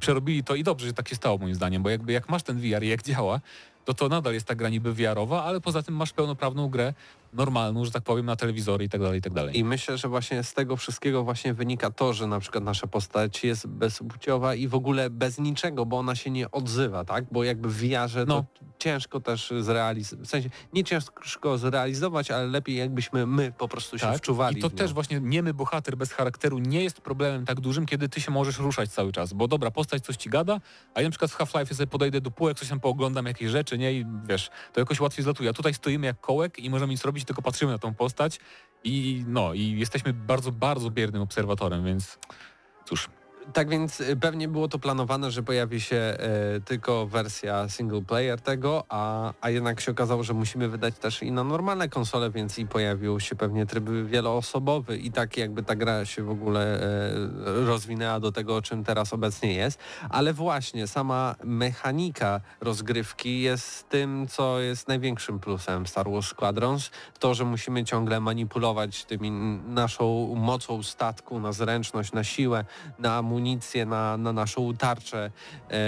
[0.00, 2.60] przerobili to i dobrze, że tak się stało moim zdaniem, bo jakby jak masz ten
[2.60, 3.40] VR i jak działa,
[3.84, 6.94] to to nadal jest ta gra niby VR-owa, ale poza tym masz pełnoprawną grę,
[7.32, 9.58] normalną, że tak powiem, na telewizory i tak dalej, i tak dalej.
[9.58, 13.44] I myślę, że właśnie z tego wszystkiego właśnie wynika to, że na przykład nasza postać
[13.44, 17.24] jest bezpłciowa i w ogóle bez niczego, bo ona się nie odzywa, tak?
[17.32, 18.42] Bo jakby w VR-ze No.
[18.42, 23.98] to ciężko też zrealizować, w sensie nie ciężko zrealizować, ale lepiej jakbyśmy my po prostu
[23.98, 24.62] się wczuwali.
[24.62, 24.70] Tak.
[24.70, 28.20] I to też właśnie niemy bohater bez charakteru nie jest problemem tak dużym, kiedy ty
[28.20, 29.32] się możesz ruszać cały czas.
[29.32, 30.60] Bo dobra, postać coś ci gada,
[30.94, 33.78] a ja na przykład w Half-Life sobie podejdę do półek, coś tam pooglądam jakieś rzeczy,
[33.78, 33.92] nie?
[33.92, 35.50] I wiesz, to jakoś łatwiej zlatuje.
[35.50, 38.40] A tutaj stoimy jak kołek i możemy nic robić, robić, tylko patrzymy na tą postać
[38.84, 42.18] i no, i jesteśmy bardzo, bardzo biernym obserwatorem, więc
[42.84, 43.08] cóż,
[43.52, 46.16] Tak więc y, pewnie było to planowane, że pojawi się e,
[46.64, 51.32] tylko wersja single player tego, a, a jednak się okazało, że musimy wydać też i
[51.32, 56.04] na normalne konsole, więc i pojawił się pewnie tryb wieloosobowy i tak jakby ta gra
[56.04, 59.78] się w ogóle e, rozwinęła do tego, czym teraz obecnie jest.
[60.10, 66.90] Ale właśnie sama mechanika rozgrywki jest tym, co jest największym plusem Star Wars Squadrons.
[67.18, 69.30] To, że musimy ciągle manipulować tymi
[69.66, 72.64] naszą mocą statku na zręczność, na siłę,
[72.98, 75.30] na amunicję, na, na naszą tarczę
[75.70, 75.78] e, e,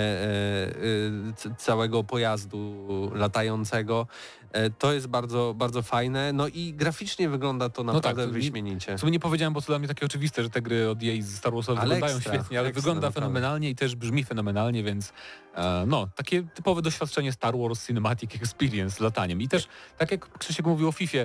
[1.47, 4.07] e, całego pojazdu latającego.
[4.53, 6.33] E, to jest bardzo, bardzo fajne.
[6.33, 8.97] No i graficznie wygląda to tak, naprawdę to mi- wyśmienicie.
[8.97, 11.23] w sumie nie powiedziałem, bo to dla mnie takie oczywiste, że te gry od jej
[11.23, 13.21] z Star Warsowych wyglądają ekstra, świetnie, ale ekstra, wygląda naprawdę.
[13.21, 15.13] fenomenalnie i też brzmi fenomenalnie, więc
[15.55, 19.41] e, no, takie typowe doświadczenie Star Wars Cinematic Experience z lataniem.
[19.41, 21.19] I też, tak jak Krzysiek mówił o FIFA,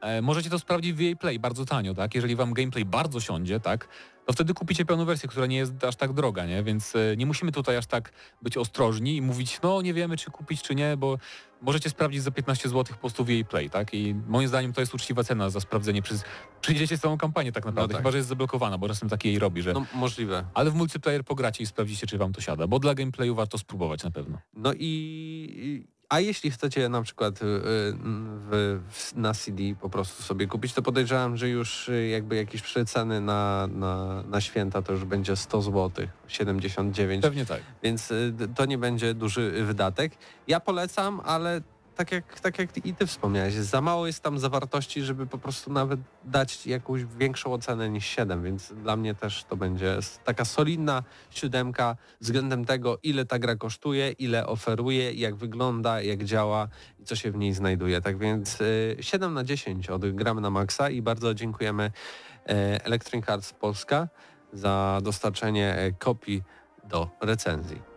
[0.00, 2.14] e, możecie to sprawdzić w EA Play bardzo tanio, tak?
[2.14, 3.88] Jeżeli wam gameplay bardzo siądzie, tak?
[4.26, 6.62] To wtedy kupicie pełną wersję, która nie jest aż tak droga, nie?
[6.62, 8.12] Więc e, nie musimy tutaj aż tak
[8.42, 11.18] być ostrożni i mówić, no nie wiemy, czy kupić, czy nie, bo
[11.62, 13.94] możecie sprawdzić za 15 zł po prostu w EA Play, tak?
[13.94, 16.24] I moim zdaniem to jest uczciwa cena za sprawdzenie przez...
[16.60, 18.02] Przejdziecie całą kampanię tak naprawdę, tak.
[18.02, 19.72] chyba, że jest zablokowana, bo czasem takie jej robi, że...
[19.72, 20.44] No możliwe.
[20.54, 24.02] Ale w multiplayer pogracie i sprawdzicie, czy wam to siada, bo dla gameplayu warto spróbować
[24.02, 24.38] na pewno.
[24.54, 27.58] No i a jeśli chcecie na przykład y, y,
[28.50, 32.62] w, w, na CD po prostu sobie kupić, to podejrzewam, że już y, jakby jakieś
[32.62, 37.62] przeceny na, na, na święta to już będzie 100 zł, 79, Pewnie tak.
[37.82, 38.12] więc
[38.54, 40.12] to nie będzie duży wydatek.
[40.48, 41.60] Ja polecam, ale
[41.96, 45.72] tak jak, tak jak i ty wspomniałeś, za mało jest tam zawartości, żeby po prostu
[45.72, 51.02] nawet dać jakąś większą ocenę niż 7, więc dla mnie też to będzie taka solidna
[51.30, 56.68] siódemka względem tego, ile ta gra kosztuje, ile oferuje, jak wygląda, jak działa
[57.00, 58.00] i co się w niej znajduje.
[58.00, 61.90] Tak więc y, 7 na 10 od Gramy na Maxa i bardzo dziękujemy
[62.48, 64.08] e, Electronic Arts Polska
[64.52, 66.42] za dostarczenie e, kopii
[66.84, 67.95] do recenzji.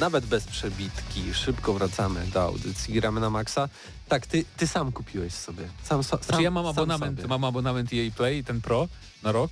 [0.00, 3.68] Nawet bez przebitki, szybko wracamy do audycji Gramy na Maxa.
[4.08, 5.68] Tak, ty, ty sam kupiłeś sobie.
[5.82, 7.28] Sam, sam, Znaczy ja mam abonament, sobie.
[7.28, 8.88] mam abonament EA Play, ten Pro
[9.22, 9.50] na rok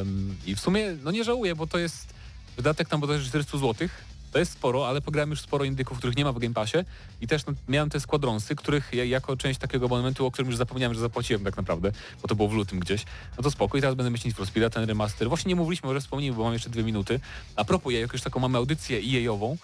[0.00, 2.14] em, i w sumie no nie żałuję, bo to jest
[2.56, 3.88] wydatek tam bodajże 400 zł.
[4.32, 6.78] To jest sporo, ale pograłem już sporo indyków, których nie ma w Game Passie
[7.20, 10.56] i też no, miałem te składronsy, których ja, jako część takiego abonamentu, o którym już
[10.56, 11.92] zapomniałem, że zapłaciłem tak naprawdę,
[12.22, 13.04] bo to było w lutym gdzieś.
[13.36, 15.28] No to spoko i teraz będę myśleć for Speeda, ten remaster.
[15.28, 17.20] Właśnie nie mówiliśmy, może wspomnimy, bo mam jeszcze dwie minuty.
[17.56, 19.56] A propos, ja jak już taką mamy audycję EA-ową,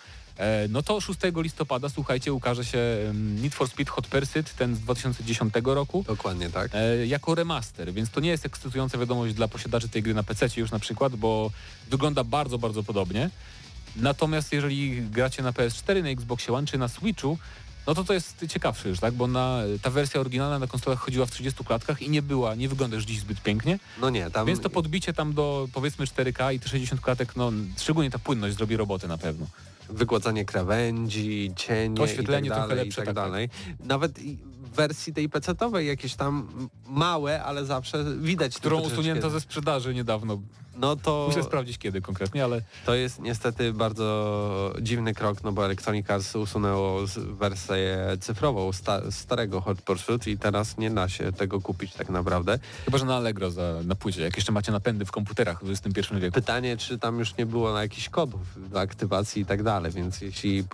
[0.68, 2.78] No to 6 listopada, słuchajcie, ukaże się
[3.14, 6.70] Need for Speed Hot Pursuit, ten z 2010 roku, Dokładnie tak.
[6.74, 10.46] e, jako remaster, więc to nie jest ekscytująca wiadomość dla posiadaczy tej gry na PC
[10.56, 11.50] już na przykład, bo
[11.90, 13.30] wygląda bardzo, bardzo podobnie.
[13.96, 17.38] Natomiast jeżeli gracie na PS4, na Xboxie One czy na Switchu,
[17.86, 19.14] no to to jest ciekawsze już, tak?
[19.14, 22.68] Bo na, ta wersja oryginalna na konsolach chodziła w 30 klatkach i nie była, nie
[22.68, 24.46] wygląda już dziś zbyt pięknie, No nie, tam...
[24.46, 28.56] więc to podbicie tam do powiedzmy 4K i te 60 klatek, no szczególnie ta płynność
[28.56, 29.46] zrobi robotę na pewno.
[29.92, 33.48] Wygładzanie krawędzi, cienie Oświetlenie i tak trochę dalej, lepsze, i tak tak, dalej.
[33.84, 36.48] Nawet i w wersji tej PC-owej jakieś tam
[36.86, 40.38] małe, ale zawsze widać Którą usunięto ze sprzedaży niedawno.
[40.76, 45.64] No to, Muszę sprawdzić kiedy konkretnie, ale to jest niestety bardzo dziwny krok, no bo
[45.64, 51.60] Electronic Arts usunęło wersję cyfrową sta, starego Hot Pursuit i teraz nie da się tego
[51.60, 52.58] kupić tak naprawdę.
[52.84, 54.22] chyba, że na Allegro za, na płycie.
[54.22, 56.34] Jak jeszcze macie napędy w komputerach w XXI wieku.
[56.34, 60.20] Pytanie, czy tam już nie było na jakichś kodów do aktywacji i tak dalej, więc
[60.20, 60.64] jeśli y,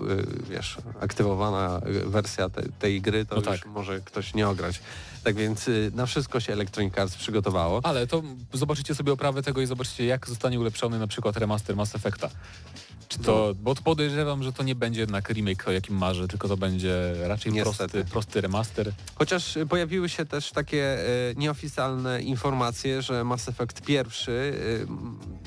[0.50, 3.66] wiesz, aktywowana wersja te, tej gry, to No tak.
[3.66, 4.80] może ktoś nie ograć.
[5.24, 7.80] Tak więc y, na wszystko się Electronic Arts przygotowało.
[7.82, 11.94] Ale to zobaczycie sobie oprawę tego i zobaczycie jak zostanie ulepszony na przykład remaster Mass
[11.94, 12.30] Effecta.
[13.08, 16.48] Czy to, bo to podejrzewam, że to nie będzie jednak remake, o jakim marzę, tylko
[16.48, 18.92] to będzie raczej prosty, prosty remaster.
[19.14, 20.98] Chociaż y, pojawiły się też takie
[21.30, 24.30] y, nieoficjalne informacje, że Mass Effect pierwszy,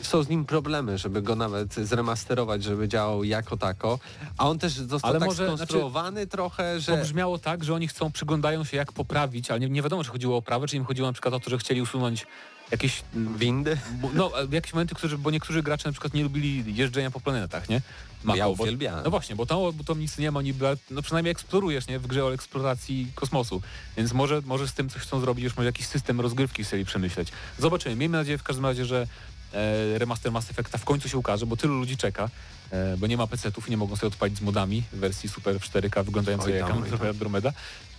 [0.01, 3.99] y, są z nim problemy, żeby go nawet zremasterować, żeby działał jako tako,
[4.38, 7.01] a on też został Ale tak może, znaczy, skonstruowany trochę, To że...
[7.01, 10.36] brzmiało tak, że oni chcą, przyglądają się jak poprawić, ale nie, nie wiadomo, czy chodziło
[10.36, 12.26] o oprawę, czy im chodziło na przykład o to, że chcieli usunąć
[12.72, 13.03] jakieś
[13.38, 13.78] Windy?
[14.01, 17.19] Bo, no, e, jakieś momenty, którzy, bo niektórzy gracze na przykład nie lubili jeżdżenia po
[17.19, 17.82] planetach, nie?
[18.24, 19.03] Mapą, Ja bo- uwielbiałem.
[19.03, 21.99] No właśnie, bo tam, bo tam nic nie ma, niby, no przynajmniej eksplorujesz, nie?
[21.99, 23.61] W grze o eksploracji kosmosu.
[23.97, 27.28] Więc może, może z tym coś chcą zrobić, już może jakiś system rozgrywki sobie przemyśleć.
[27.59, 27.95] Zobaczymy.
[27.95, 29.07] Miejmy nadzieję w każdym razie, że
[29.53, 32.30] e, remaster Mass Effecta w końcu się ukaże, bo tylu ludzi czeka,
[32.72, 35.59] e, bo nie ma PC-ów i nie mogą sobie odpalić z modami w wersji Super
[35.59, 36.69] w 4K wyglądającej jak.
[37.09, 37.53] Andromeda.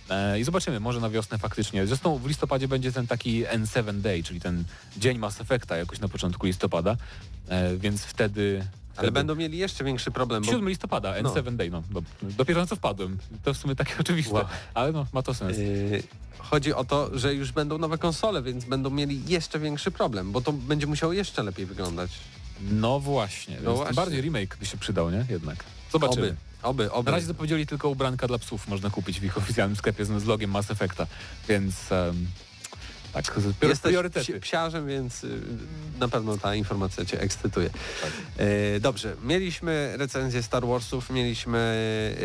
[0.09, 1.87] E, I zobaczymy, może na wiosnę faktycznie.
[1.87, 4.63] Zresztą w listopadzie będzie ten taki N7 Day, czyli ten
[4.97, 6.97] dzień Mass Effecta jakoś na początku listopada,
[7.49, 8.65] e, więc wtedy...
[8.95, 11.29] Ale będą mieli jeszcze większy problem, bo 7 listopada, No.
[11.33, 11.83] N7 Day, no.
[11.89, 13.17] do- Dopiero na co wpadłem.
[13.43, 14.45] To w sumie takie oczywiste, Wow.
[14.73, 15.57] ale no, ma to sens.
[15.57, 16.03] Yy,
[16.37, 20.41] chodzi o to, że już będą nowe konsole, więc będą mieli jeszcze większy problem, bo
[20.41, 22.11] to będzie musiało jeszcze lepiej wyglądać.
[22.61, 23.85] No właśnie, więc właśnie.
[23.85, 25.25] tym bardziej remake by się przydał, nie?
[25.29, 25.63] Jednak.
[25.91, 26.27] Zobaczymy.
[26.27, 27.11] Oby, oby, oby.
[27.11, 30.51] Na razie zapowiedzieli tylko ubranka dla psów, można kupić w ich oficjalnym sklepie z logiem
[30.51, 31.07] Mass Effecta,
[31.49, 32.27] więc em,
[33.13, 34.33] tak, Jesteś priorytety.
[34.33, 35.39] psi- psiarzem, więc y,
[35.99, 37.69] na pewno ta informacja Cię ekscytuje.
[37.69, 38.11] Tak.
[38.37, 41.59] E, dobrze, mieliśmy recenzję Star Warsów, mieliśmy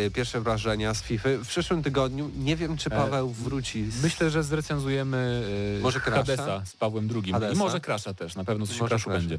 [0.07, 1.28] e, pierwsze wrażenia z FIFA.
[1.45, 3.91] W przyszłym tygodniu nie wiem, czy E, Paweł wróci.
[3.91, 4.03] Z...
[4.03, 5.43] Myślę, że zrecenzujemy
[5.78, 6.01] e, Może?
[6.01, 7.53] Hadesa z Pawłem II Hadesa?
[7.53, 9.11] i może Crasha też, na pewno coś Może Crasha.
[9.11, 9.39] będzie.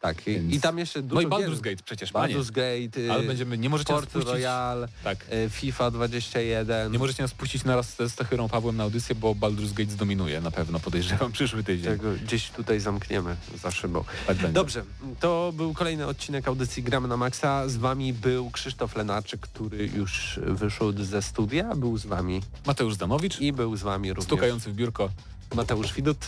[0.00, 1.42] Tak, i, Więc- i tam jeszcze dużo No i.
[1.42, 2.34] Baldur's Gate przecież, panie.
[2.34, 6.92] Baldur's Gate, y, Ale będziemy, nie możecie Port puścić, Royale, tak, e, FIFA 21.
[6.92, 10.50] nie możecie nas puścić naraz z Stachyrą Pawłem na audycję, bo Baldur's Gate zdominuje na
[10.50, 11.92] pewno, podejrzewam, przyszły tydzień.
[11.92, 14.04] Tego gdzieś tutaj zamkniemy za szybą.
[14.26, 14.52] Tak będzie.
[14.52, 14.84] Dobrze,
[15.20, 17.68] to był kolejny odcinek audycji Gramy na Maxa.
[17.68, 21.74] Z wami był Krzysztof Lenarczyk, który już wyszedł ze studia.
[21.74, 25.10] Był z wami Mateusz Zdanowicz, i był z wami również stukający w biurko.
[25.54, 26.18] Mateusz Widut.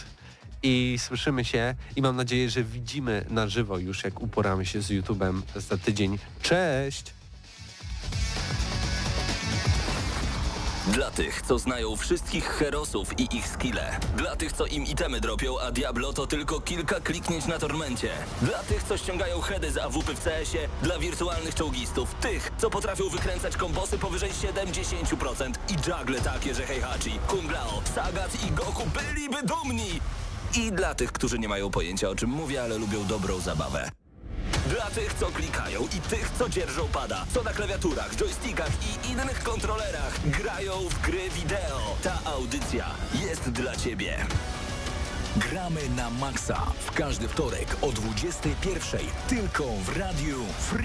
[0.62, 4.90] I słyszymy się i mam nadzieję, że widzimy na żywo już, jak uporamy się z
[4.90, 6.18] YouTube'em za tydzień.
[6.42, 7.04] Cześć!
[10.86, 13.98] Dla tych, co znają wszystkich herosów i ich skille.
[14.16, 18.10] Dla tych, co im itemy dropią, a Diablo to tylko kilka kliknięć na tormencie.
[18.42, 20.68] Dla tych, co ściągają heady z AWP w CS-ie.
[20.82, 22.14] Dla wirtualnych czołgistów.
[22.14, 28.44] Tych, co potrafią wykręcać kombosy powyżej 70% i juggle takie, że Heihachi, Kung Lao, Sagat
[28.48, 30.00] i Goku byliby dumni.
[30.57, 33.90] I dla tych, którzy nie mają pojęcia o czym mówię, ale lubią dobrą zabawę.
[34.66, 39.42] Dla tych, co klikają i tych, co dzierżą pada, co na klawiaturach, joystickach i innych
[39.42, 41.96] kontrolerach grają w gry wideo.
[42.03, 42.86] Ta audycja
[43.26, 44.26] jest dla Ciebie.
[45.36, 48.98] Gramy na maksa w każdy wtorek o 21.00
[49.28, 50.80] tylko w Radiu Free.